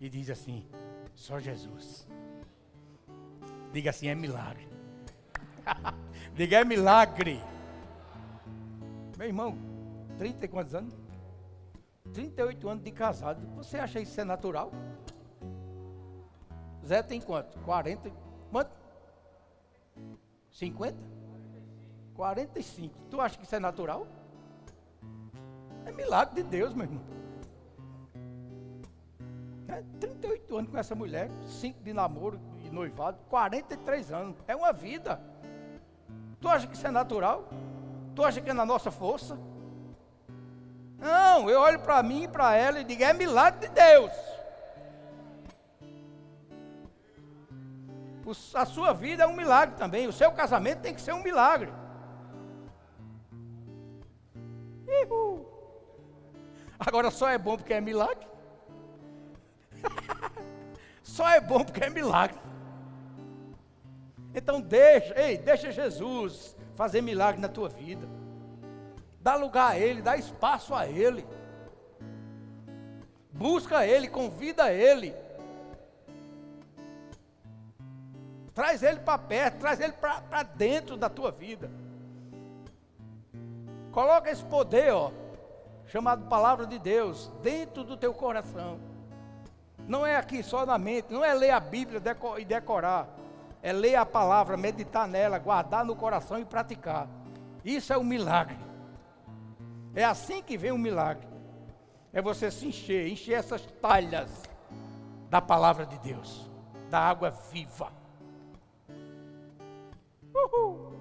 e 0.00 0.08
diz 0.08 0.30
assim: 0.30 0.66
só 1.14 1.38
Jesus. 1.38 2.08
Diga 3.72 3.90
assim: 3.90 4.08
é 4.08 4.14
milagre. 4.14 4.68
Diga 6.34 6.60
é 6.60 6.64
milagre. 6.64 7.40
Meu 9.16 9.28
irmão, 9.28 9.58
30 10.18 10.44
e 10.44 10.48
quantos 10.48 10.74
anos? 10.74 10.94
38 12.12 12.68
anos 12.68 12.84
de 12.84 12.90
casado. 12.90 13.46
Você 13.56 13.78
acha 13.78 14.00
isso 14.00 14.20
é 14.20 14.24
natural? 14.24 14.72
Zé 16.84 17.02
tem 17.02 17.20
quanto? 17.20 17.58
40? 17.60 18.10
Quanto? 18.50 18.70
50? 20.50 20.96
45. 22.14 22.94
Tu 23.10 23.20
acha 23.20 23.38
que 23.38 23.44
isso 23.44 23.54
é 23.54 23.60
natural? 23.60 24.06
É 25.86 25.92
milagre 25.92 26.42
de 26.42 26.48
Deus, 26.48 26.74
meu 26.74 26.84
irmão. 26.84 27.02
É 29.68 29.82
38 29.98 30.56
anos 30.56 30.70
com 30.70 30.78
essa 30.78 30.94
mulher, 30.94 31.30
5 31.46 31.82
de 31.82 31.92
namoro 31.92 32.38
e 32.64 32.70
noivado, 32.70 33.18
43 33.28 34.12
anos. 34.12 34.36
É 34.46 34.54
uma 34.54 34.72
vida. 34.72 35.20
Tu 36.40 36.48
acha 36.48 36.66
que 36.66 36.76
isso 36.76 36.86
é 36.86 36.90
natural? 36.90 37.48
Tu 38.14 38.22
acha 38.22 38.40
que 38.40 38.50
é 38.50 38.52
na 38.52 38.66
nossa 38.66 38.90
força? 38.90 39.38
Não, 40.98 41.50
eu 41.50 41.60
olho 41.60 41.80
para 41.80 42.02
mim 42.02 42.24
e 42.24 42.28
para 42.28 42.54
ela 42.54 42.80
e 42.80 42.84
digo: 42.84 43.02
é 43.02 43.12
milagre 43.12 43.68
de 43.68 43.74
Deus. 43.74 44.12
A 48.54 48.64
sua 48.64 48.92
vida 48.92 49.24
é 49.24 49.26
um 49.26 49.36
milagre 49.36 49.76
também. 49.76 50.06
O 50.06 50.12
seu 50.12 50.32
casamento 50.32 50.80
tem 50.80 50.94
que 50.94 51.00
ser 51.00 51.12
um 51.12 51.22
milagre. 51.22 51.72
Uhul. 54.86 55.46
Agora 56.78 57.10
só 57.10 57.28
é 57.28 57.38
bom 57.38 57.56
porque 57.56 57.74
é 57.74 57.80
milagre. 57.80 58.26
só 61.02 61.28
é 61.28 61.40
bom 61.40 61.64
porque 61.64 61.84
é 61.84 61.90
milagre. 61.90 62.38
Então 64.34 64.60
deixa, 64.60 65.18
ei, 65.20 65.38
deixa 65.38 65.70
Jesus 65.70 66.56
fazer 66.74 67.00
milagre 67.00 67.40
na 67.40 67.48
tua 67.48 67.68
vida. 67.68 68.08
Dá 69.20 69.36
lugar 69.36 69.72
a 69.72 69.78
Ele, 69.78 70.02
dá 70.02 70.16
espaço 70.16 70.74
a 70.74 70.86
Ele. 70.86 71.26
Busca 73.32 73.86
Ele, 73.86 74.08
convida 74.08 74.72
Ele. 74.72 75.14
Traz 78.54 78.82
Ele 78.82 79.00
para 79.00 79.18
perto, 79.18 79.58
traz 79.58 79.80
Ele 79.80 79.92
para 79.92 80.42
dentro 80.42 80.96
da 80.96 81.08
tua 81.10 81.32
vida. 81.32 81.70
Coloca 83.90 84.30
esse 84.30 84.44
poder, 84.44 84.92
ó, 84.92 85.10
chamado 85.86 86.26
palavra 86.26 86.66
de 86.66 86.78
Deus, 86.78 87.30
dentro 87.42 87.84
do 87.84 87.96
teu 87.96 88.14
coração. 88.14 88.78
Não 89.86 90.06
é 90.06 90.16
aqui 90.16 90.42
só 90.42 90.64
na 90.64 90.78
mente, 90.78 91.12
não 91.12 91.24
é 91.24 91.34
ler 91.34 91.50
a 91.50 91.60
Bíblia 91.60 92.00
e 92.38 92.44
decorar. 92.44 93.08
É 93.62 93.72
ler 93.72 93.96
a 93.96 94.06
palavra, 94.06 94.56
meditar 94.56 95.08
nela, 95.08 95.38
guardar 95.38 95.84
no 95.84 95.96
coração 95.96 96.38
e 96.38 96.44
praticar. 96.44 97.08
Isso 97.64 97.92
é 97.92 97.98
um 97.98 98.04
milagre. 98.04 98.58
É 99.94 100.04
assim 100.04 100.42
que 100.42 100.58
vem 100.58 100.70
um 100.70 100.78
milagre. 100.78 101.26
É 102.12 102.20
você 102.20 102.50
se 102.50 102.66
encher, 102.66 103.08
encher 103.08 103.34
essas 103.34 103.64
talhas 103.80 104.42
da 105.30 105.40
palavra 105.40 105.86
de 105.86 105.98
Deus, 105.98 106.48
da 106.90 107.00
água 107.00 107.30
viva. 107.30 108.03
Uhul. 110.34 110.92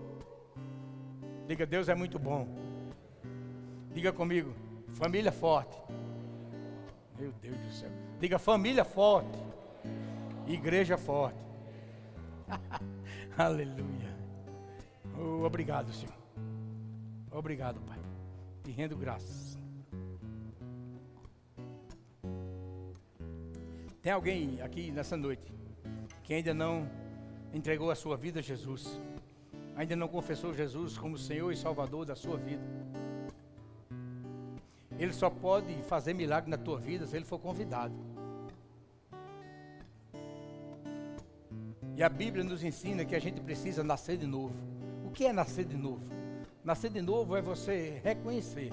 Diga, 1.47 1.65
Deus 1.65 1.89
é 1.89 1.95
muito 1.95 2.19
bom. 2.19 2.47
Diga 3.93 4.13
comigo, 4.13 4.53
Família 4.93 5.31
forte. 5.31 5.75
Meu 7.19 7.31
Deus 7.41 7.57
do 7.57 7.71
céu. 7.71 7.89
Diga 8.19 8.37
família 8.37 8.85
forte. 8.85 9.37
Igreja 10.47 10.97
forte. 10.97 11.39
Aleluia. 13.37 14.15
Oh, 15.17 15.43
obrigado, 15.43 15.91
Senhor. 15.91 16.13
Obrigado, 17.31 17.81
Pai. 17.81 17.99
Te 18.63 18.71
rendo 18.71 18.95
graças. 18.95 19.57
Tem 24.01 24.11
alguém 24.11 24.61
aqui 24.61 24.91
nessa 24.91 25.17
noite 25.17 25.51
que 26.23 26.33
ainda 26.33 26.53
não 26.53 26.87
entregou 27.53 27.89
a 27.89 27.95
sua 27.95 28.15
vida 28.15 28.39
a 28.39 28.43
Jesus, 28.43 28.99
ainda 29.75 29.95
não 29.95 30.07
confessou 30.07 30.53
Jesus 30.53 30.97
como 30.97 31.17
Senhor 31.17 31.51
e 31.51 31.55
Salvador 31.55 32.05
da 32.05 32.15
sua 32.15 32.37
vida. 32.37 32.63
Ele 34.99 35.13
só 35.13 35.29
pode 35.29 35.73
fazer 35.83 36.13
milagre 36.13 36.49
na 36.49 36.57
tua 36.57 36.79
vida 36.79 37.05
se 37.07 37.15
ele 37.15 37.25
for 37.25 37.39
convidado. 37.39 37.93
E 41.95 42.01
a 42.01 42.09
Bíblia 42.09 42.43
nos 42.43 42.63
ensina 42.63 43.05
que 43.05 43.15
a 43.15 43.19
gente 43.19 43.39
precisa 43.41 43.83
nascer 43.83 44.17
de 44.17 44.25
novo. 44.25 44.55
O 45.05 45.11
que 45.11 45.25
é 45.25 45.33
nascer 45.33 45.65
de 45.65 45.75
novo? 45.75 46.03
Nascer 46.63 46.89
de 46.89 47.01
novo 47.01 47.35
é 47.35 47.41
você 47.41 48.01
reconhecer, 48.03 48.71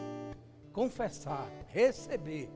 confessar, 0.72 1.46
receber 1.68 2.48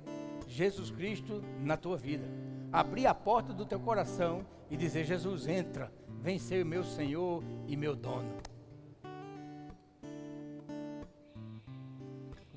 Jesus 0.46 0.90
Cristo 0.90 1.42
na 1.60 1.76
tua 1.76 1.96
vida. 1.96 2.24
Abrir 2.72 3.06
a 3.06 3.14
porta 3.14 3.52
do 3.52 3.66
teu 3.66 3.78
coração 3.80 4.44
e 4.70 4.76
dizer: 4.76 5.04
Jesus, 5.04 5.46
entra, 5.46 5.92
vem 6.24 6.38
ser 6.38 6.64
meu 6.64 6.82
Senhor 6.82 7.44
e 7.68 7.76
meu 7.76 7.94
dono. 7.94 8.32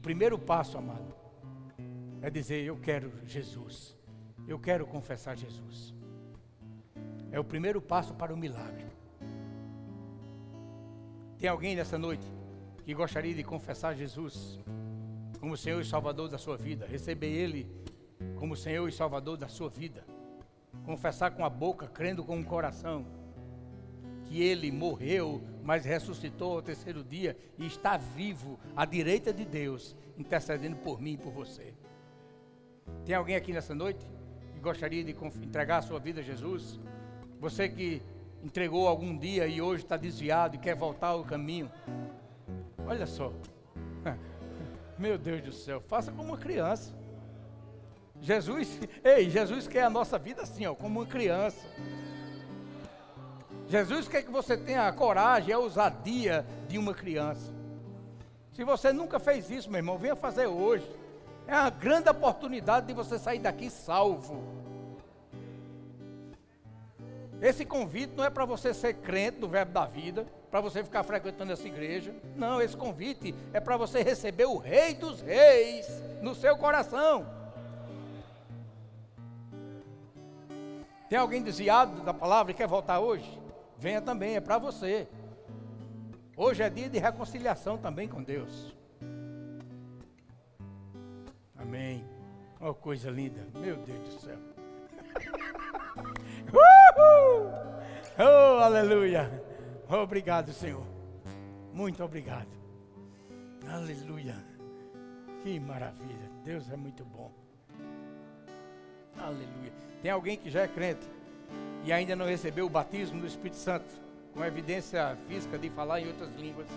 primeiro 0.02 0.40
passo, 0.40 0.78
amado, 0.78 1.14
é 2.22 2.30
dizer: 2.30 2.64
Eu 2.64 2.78
quero 2.78 3.12
Jesus. 3.26 3.98
Eu 4.48 4.58
quero 4.58 4.88
confessar 4.88 5.36
Jesus. 5.36 5.94
É 7.30 7.38
o 7.38 7.44
primeiro 7.44 7.82
passo 7.82 8.14
para 8.14 8.34
o 8.34 8.38
milagre. 8.38 8.86
Tem 11.38 11.50
alguém 11.50 11.76
nessa 11.76 11.98
noite 11.98 12.26
que 12.86 12.94
gostaria 12.94 13.36
de 13.36 13.44
confessar 13.44 13.94
Jesus 13.98 14.58
como 15.42 15.58
Senhor 15.58 15.82
e 15.82 15.86
Salvador 15.86 16.30
da 16.30 16.38
sua 16.38 16.56
vida? 16.56 16.86
Receber 16.86 17.28
Ele 17.28 17.70
como 18.38 18.56
Senhor 18.56 18.88
e 18.88 18.94
Salvador 18.94 19.36
da 19.36 19.50
sua 19.50 19.68
vida? 19.70 20.06
Confessar 20.86 21.32
com 21.32 21.44
a 21.44 21.50
boca, 21.50 21.86
crendo 21.86 22.24
com 22.24 22.40
o 22.40 22.46
coração 22.46 23.17
que 24.28 24.42
Ele 24.42 24.72
morreu 24.72 25.42
mas 25.68 25.84
ressuscitou 25.84 26.54
ao 26.54 26.62
terceiro 26.62 27.04
dia 27.04 27.38
e 27.58 27.68
está 27.68 27.98
vivo 27.98 28.58
à 28.74 28.86
direita 28.86 29.34
de 29.34 29.44
Deus, 29.44 29.98
intercedendo 30.18 30.78
por 30.78 31.02
mim 31.02 31.16
e 31.16 31.18
por 31.18 31.30
você. 31.30 31.74
Tem 33.06 33.14
alguém 33.14 33.36
aqui 33.36 33.52
nessa 33.52 33.76
noite 33.76 34.00
que 34.54 34.62
gostaria 34.62 35.04
de 35.04 35.12
entregar 35.12 35.80
a 35.80 35.82
sua 35.82 36.00
vida 36.00 36.22
a 36.22 36.24
Jesus? 36.24 36.80
Você 37.42 37.68
que 37.68 38.02
entregou 38.42 38.88
algum 38.88 39.18
dia 39.18 39.46
e 39.46 39.62
hoje 39.62 39.84
está 39.84 39.98
desviado 39.98 40.56
e 40.56 40.58
quer 40.58 40.74
voltar 40.74 41.08
ao 41.08 41.26
caminho. 41.26 41.70
Olha 42.88 43.06
só. 43.06 43.34
Meu 44.98 45.18
Deus 45.18 45.42
do 45.42 45.52
céu, 45.52 45.82
faça 45.82 46.14
como 46.14 46.30
uma 46.30 46.38
criança. 46.38 46.96
Jesus, 48.22 48.80
ei, 49.04 49.30
Jesus 49.30 49.68
quer 49.68 49.84
a 49.84 49.90
nossa 49.90 50.18
vida 50.18 50.44
assim, 50.44 50.66
ó, 50.66 50.74
como 50.74 51.02
uma 51.02 51.06
criança. 51.06 51.68
Jesus 53.68 54.08
quer 54.08 54.24
que 54.24 54.32
você 54.32 54.56
tenha 54.56 54.88
a 54.88 54.92
coragem, 54.92 55.54
a 55.54 55.60
ousadia 55.60 56.46
de 56.68 56.78
uma 56.78 56.94
criança. 56.94 57.54
Se 58.54 58.64
você 58.64 58.94
nunca 58.94 59.20
fez 59.20 59.52
isso, 59.52 59.70
meu 59.70 59.80
irmão, 59.80 59.98
venha 59.98 60.16
fazer 60.16 60.48
hoje. 60.48 60.90
É 61.46 61.54
uma 61.54 61.70
grande 61.70 62.10
oportunidade 62.10 62.88
de 62.88 62.94
você 62.94 63.20
sair 63.20 63.40
daqui 63.40 63.70
salvo. 63.70 64.42
Esse 67.42 67.66
convite 67.66 68.14
não 68.16 68.24
é 68.24 68.30
para 68.30 68.46
você 68.46 68.74
ser 68.74 68.96
crente 68.96 69.40
do 69.40 69.48
verbo 69.48 69.72
da 69.72 69.86
vida, 69.86 70.26
para 70.50 70.60
você 70.60 70.84
ficar 70.84 71.04
frequentando 71.04 71.52
essa 71.52 71.68
igreja. 71.68 72.16
Não, 72.36 72.62
esse 72.62 72.76
convite 72.76 73.36
é 73.54 73.60
para 73.60 73.78
você 73.78 74.02
receber 74.02 74.46
o 74.46 74.58
Rei 74.58 74.96
dos 74.96 75.22
Reis 75.22 75.88
no 76.22 76.34
seu 76.34 76.58
coração. 76.58 77.28
Tem 81.10 81.20
alguém 81.20 81.42
desviado 81.42 82.02
da 82.02 82.14
palavra 82.14 82.52
e 82.52 82.56
quer 82.56 82.68
voltar 82.68 83.00
hoje? 83.00 83.47
Venha 83.78 84.02
também, 84.02 84.36
é 84.36 84.42
para 84.42 84.58
você. 84.58 85.08
Hoje 86.36 86.64
é 86.64 86.70
dia 86.70 86.90
de 86.90 86.98
reconciliação 86.98 87.78
também 87.78 88.08
com 88.08 88.24
Deus. 88.24 88.76
Amém. 91.56 92.04
Oh, 92.60 92.74
coisa 92.74 93.10
linda. 93.10 93.48
Meu 93.54 93.76
Deus 93.78 94.16
do 94.16 94.20
céu. 94.20 94.38
Uhul! 96.48 97.52
Oh, 98.18 98.60
aleluia. 98.64 99.44
Obrigado, 99.90 100.52
Senhor. 100.54 100.86
Muito 101.72 102.04
obrigado. 102.04 102.50
Aleluia. 103.70 104.36
Que 105.44 105.60
maravilha. 105.60 106.32
Deus 106.44 106.72
é 106.72 106.76
muito 106.76 107.06
bom. 107.06 107.32
Aleluia. 109.20 109.72
Tem 110.02 110.10
alguém 110.10 110.38
que 110.38 110.50
já 110.50 110.62
é 110.62 110.68
crente 110.68 111.08
e 111.84 111.92
ainda 111.92 112.16
não 112.16 112.26
recebeu 112.26 112.66
o 112.66 112.70
batismo 112.70 113.22
do 113.22 113.28
Espírito 113.28 113.58
Santo, 113.58 113.86
com 114.34 114.44
evidência 114.44 115.18
física 115.28 115.58
de 115.58 115.70
falar 115.70 116.02
em 116.02 116.08
outras 116.08 116.36
línguas, 116.36 116.68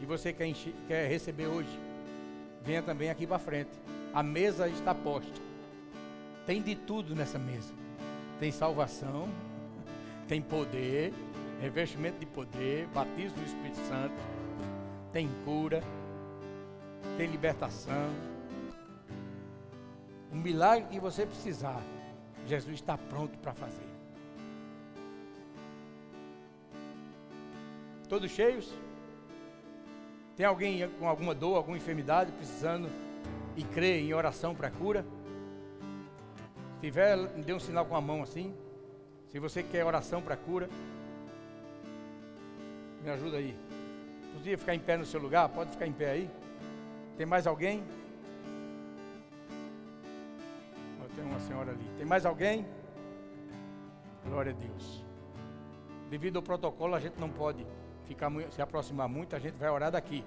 e 0.00 0.06
você 0.06 0.32
quer, 0.32 0.52
quer 0.88 1.08
receber 1.08 1.46
hoje, 1.46 1.78
venha 2.64 2.82
também 2.82 3.08
aqui 3.08 3.26
para 3.26 3.38
frente. 3.38 3.70
A 4.12 4.22
mesa 4.22 4.68
está 4.68 4.92
posta. 4.92 5.40
Tem 6.44 6.60
de 6.60 6.74
tudo 6.74 7.14
nessa 7.14 7.38
mesa. 7.38 7.72
Tem 8.40 8.50
salvação, 8.50 9.28
tem 10.26 10.42
poder, 10.42 11.12
revestimento 11.60 12.18
de 12.18 12.26
poder, 12.26 12.88
batismo 12.88 13.38
do 13.38 13.44
Espírito 13.44 13.78
Santo, 13.86 14.14
tem 15.12 15.30
cura, 15.44 15.80
tem 17.16 17.30
libertação. 17.30 18.10
O 20.32 20.36
milagre 20.36 20.88
que 20.88 20.98
você 20.98 21.24
precisar, 21.24 21.80
Jesus 22.46 22.74
está 22.74 22.96
pronto 22.98 23.38
para 23.38 23.52
fazer. 23.52 23.86
Todos 28.08 28.30
cheios? 28.30 28.72
Tem 30.36 30.46
alguém 30.46 30.88
com 30.98 31.08
alguma 31.08 31.34
dor, 31.34 31.56
alguma 31.56 31.76
enfermidade, 31.76 32.32
precisando 32.32 32.88
e 33.56 33.62
crê 33.62 34.00
em 34.00 34.12
oração 34.12 34.54
para 34.54 34.70
cura? 34.70 35.04
Se 36.74 36.80
tiver, 36.80 37.16
dê 37.38 37.52
um 37.52 37.60
sinal 37.60 37.86
com 37.86 37.94
a 37.94 38.00
mão 38.00 38.22
assim. 38.22 38.54
Se 39.30 39.38
você 39.38 39.62
quer 39.62 39.84
oração 39.84 40.20
para 40.20 40.36
cura, 40.36 40.68
me 43.02 43.10
ajuda 43.10 43.38
aí. 43.38 43.56
Podia 44.34 44.58
ficar 44.58 44.74
em 44.74 44.80
pé 44.80 44.96
no 44.96 45.06
seu 45.06 45.20
lugar? 45.20 45.48
Pode 45.48 45.70
ficar 45.70 45.86
em 45.86 45.92
pé 45.92 46.10
aí? 46.10 46.30
Tem 47.16 47.24
mais 47.24 47.46
alguém? 47.46 47.82
Tem 51.14 51.24
uma 51.24 51.40
senhora 51.40 51.72
ali. 51.72 51.90
Tem 51.96 52.06
mais 52.06 52.24
alguém? 52.26 52.66
Glória 54.24 54.52
a 54.52 54.54
Deus. 54.54 55.04
Devido 56.10 56.36
ao 56.36 56.42
protocolo, 56.42 56.94
a 56.94 57.00
gente 57.00 57.18
não 57.18 57.28
pode 57.28 57.66
ficar 58.06 58.30
se 58.50 58.60
aproximar 58.60 59.08
muito, 59.08 59.34
a 59.34 59.38
gente 59.38 59.54
vai 59.54 59.70
orar 59.70 59.90
daqui. 59.90 60.24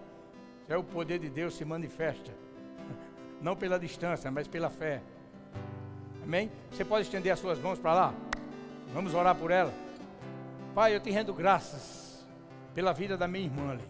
É 0.68 0.76
o 0.76 0.84
poder 0.84 1.20
de 1.20 1.30
Deus 1.30 1.56
se 1.56 1.64
manifesta. 1.64 2.32
Não 3.40 3.56
pela 3.56 3.78
distância, 3.78 4.32
mas 4.32 4.48
pela 4.48 4.70
fé. 4.70 5.02
Amém? 6.24 6.52
Você 6.72 6.84
pode 6.84 7.04
estender 7.04 7.32
as 7.32 7.38
suas 7.38 7.60
mãos 7.60 7.78
para 7.78 7.94
lá? 7.94 8.14
Vamos 8.92 9.14
orar 9.14 9.36
por 9.36 9.52
ela. 9.52 9.72
Pai, 10.74 10.96
eu 10.96 11.00
te 11.00 11.12
rendo 11.12 11.34
graças 11.34 12.26
pela 12.74 12.94
vida 12.94 13.16
da 13.16 13.28
minha 13.28 13.46
irmã 13.46 13.74
ali. 13.74 13.84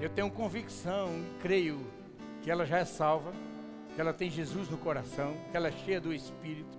Eu 0.00 0.10
tenho 0.10 0.28
convicção 0.30 1.08
e 1.08 1.40
creio 1.40 1.78
que 2.42 2.50
ela 2.50 2.66
já 2.66 2.78
é 2.78 2.84
salva 2.84 3.32
que 3.96 4.00
ela 4.02 4.12
tem 4.12 4.30
Jesus 4.30 4.68
no 4.68 4.76
coração, 4.76 5.34
que 5.50 5.56
ela 5.56 5.68
é 5.68 5.72
cheia 5.72 5.98
do 5.98 6.12
Espírito. 6.12 6.78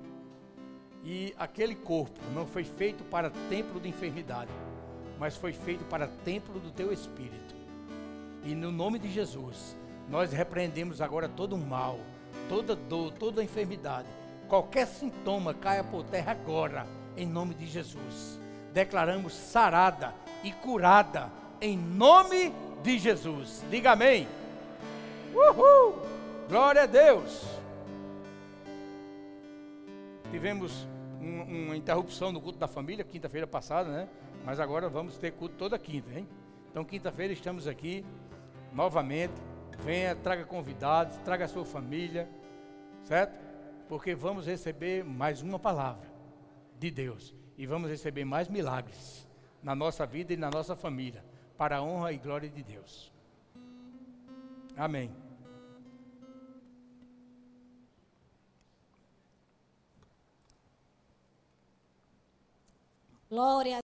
E 1.03 1.33
aquele 1.35 1.73
corpo 1.73 2.19
não 2.31 2.45
foi 2.45 2.63
feito 2.63 3.03
para 3.05 3.31
templo 3.49 3.79
de 3.79 3.89
enfermidade, 3.89 4.51
mas 5.17 5.35
foi 5.35 5.51
feito 5.51 5.83
para 5.85 6.07
templo 6.07 6.59
do 6.59 6.69
teu 6.69 6.93
Espírito. 6.93 7.55
E 8.43 8.53
no 8.53 8.71
nome 8.71 8.99
de 8.99 9.11
Jesus, 9.11 9.75
nós 10.07 10.31
repreendemos 10.31 11.01
agora 11.01 11.27
todo 11.27 11.55
o 11.55 11.57
mal, 11.57 11.99
toda 12.47 12.75
dor, 12.75 13.11
toda 13.13 13.43
enfermidade. 13.43 14.07
Qualquer 14.47 14.85
sintoma 14.85 15.55
caia 15.55 15.83
por 15.83 16.03
terra 16.03 16.33
agora, 16.33 16.85
em 17.17 17.25
nome 17.25 17.55
de 17.55 17.65
Jesus. 17.65 18.39
Declaramos 18.71 19.33
sarada 19.33 20.13
e 20.43 20.51
curada, 20.51 21.31
em 21.59 21.75
nome 21.75 22.53
de 22.83 22.99
Jesus. 22.99 23.65
Diga 23.71 23.93
amém. 23.93 24.27
Uhul! 25.33 26.16
Glória 26.47 26.83
a 26.83 26.85
Deus. 26.85 27.45
Tivemos 30.31 30.87
um, 31.21 31.65
uma 31.65 31.75
interrupção 31.75 32.31
no 32.31 32.39
culto 32.39 32.57
da 32.57 32.69
família, 32.69 33.03
quinta-feira 33.03 33.45
passada, 33.45 33.89
né? 33.89 34.09
Mas 34.45 34.57
agora 34.57 34.87
vamos 34.87 35.17
ter 35.17 35.33
culto 35.33 35.55
toda 35.55 35.77
quinta, 35.77 36.17
hein? 36.17 36.25
Então, 36.71 36.85
quinta-feira 36.85 37.33
estamos 37.33 37.67
aqui 37.67 38.05
novamente. 38.73 39.33
Venha, 39.79 40.15
traga 40.15 40.45
convidados, 40.45 41.17
traga 41.17 41.45
a 41.45 41.47
sua 41.49 41.65
família, 41.65 42.29
certo? 43.03 43.37
Porque 43.89 44.15
vamos 44.15 44.47
receber 44.47 45.03
mais 45.03 45.41
uma 45.41 45.59
palavra 45.59 46.07
de 46.79 46.89
Deus 46.89 47.35
e 47.57 47.65
vamos 47.65 47.89
receber 47.89 48.23
mais 48.23 48.47
milagres 48.47 49.27
na 49.61 49.75
nossa 49.75 50.05
vida 50.05 50.31
e 50.31 50.37
na 50.37 50.49
nossa 50.49 50.77
família, 50.77 51.25
para 51.57 51.77
a 51.77 51.81
honra 51.81 52.13
e 52.13 52.17
glória 52.17 52.49
de 52.49 52.63
Deus. 52.63 53.11
Amém. 54.77 55.26
Glória 63.29 63.75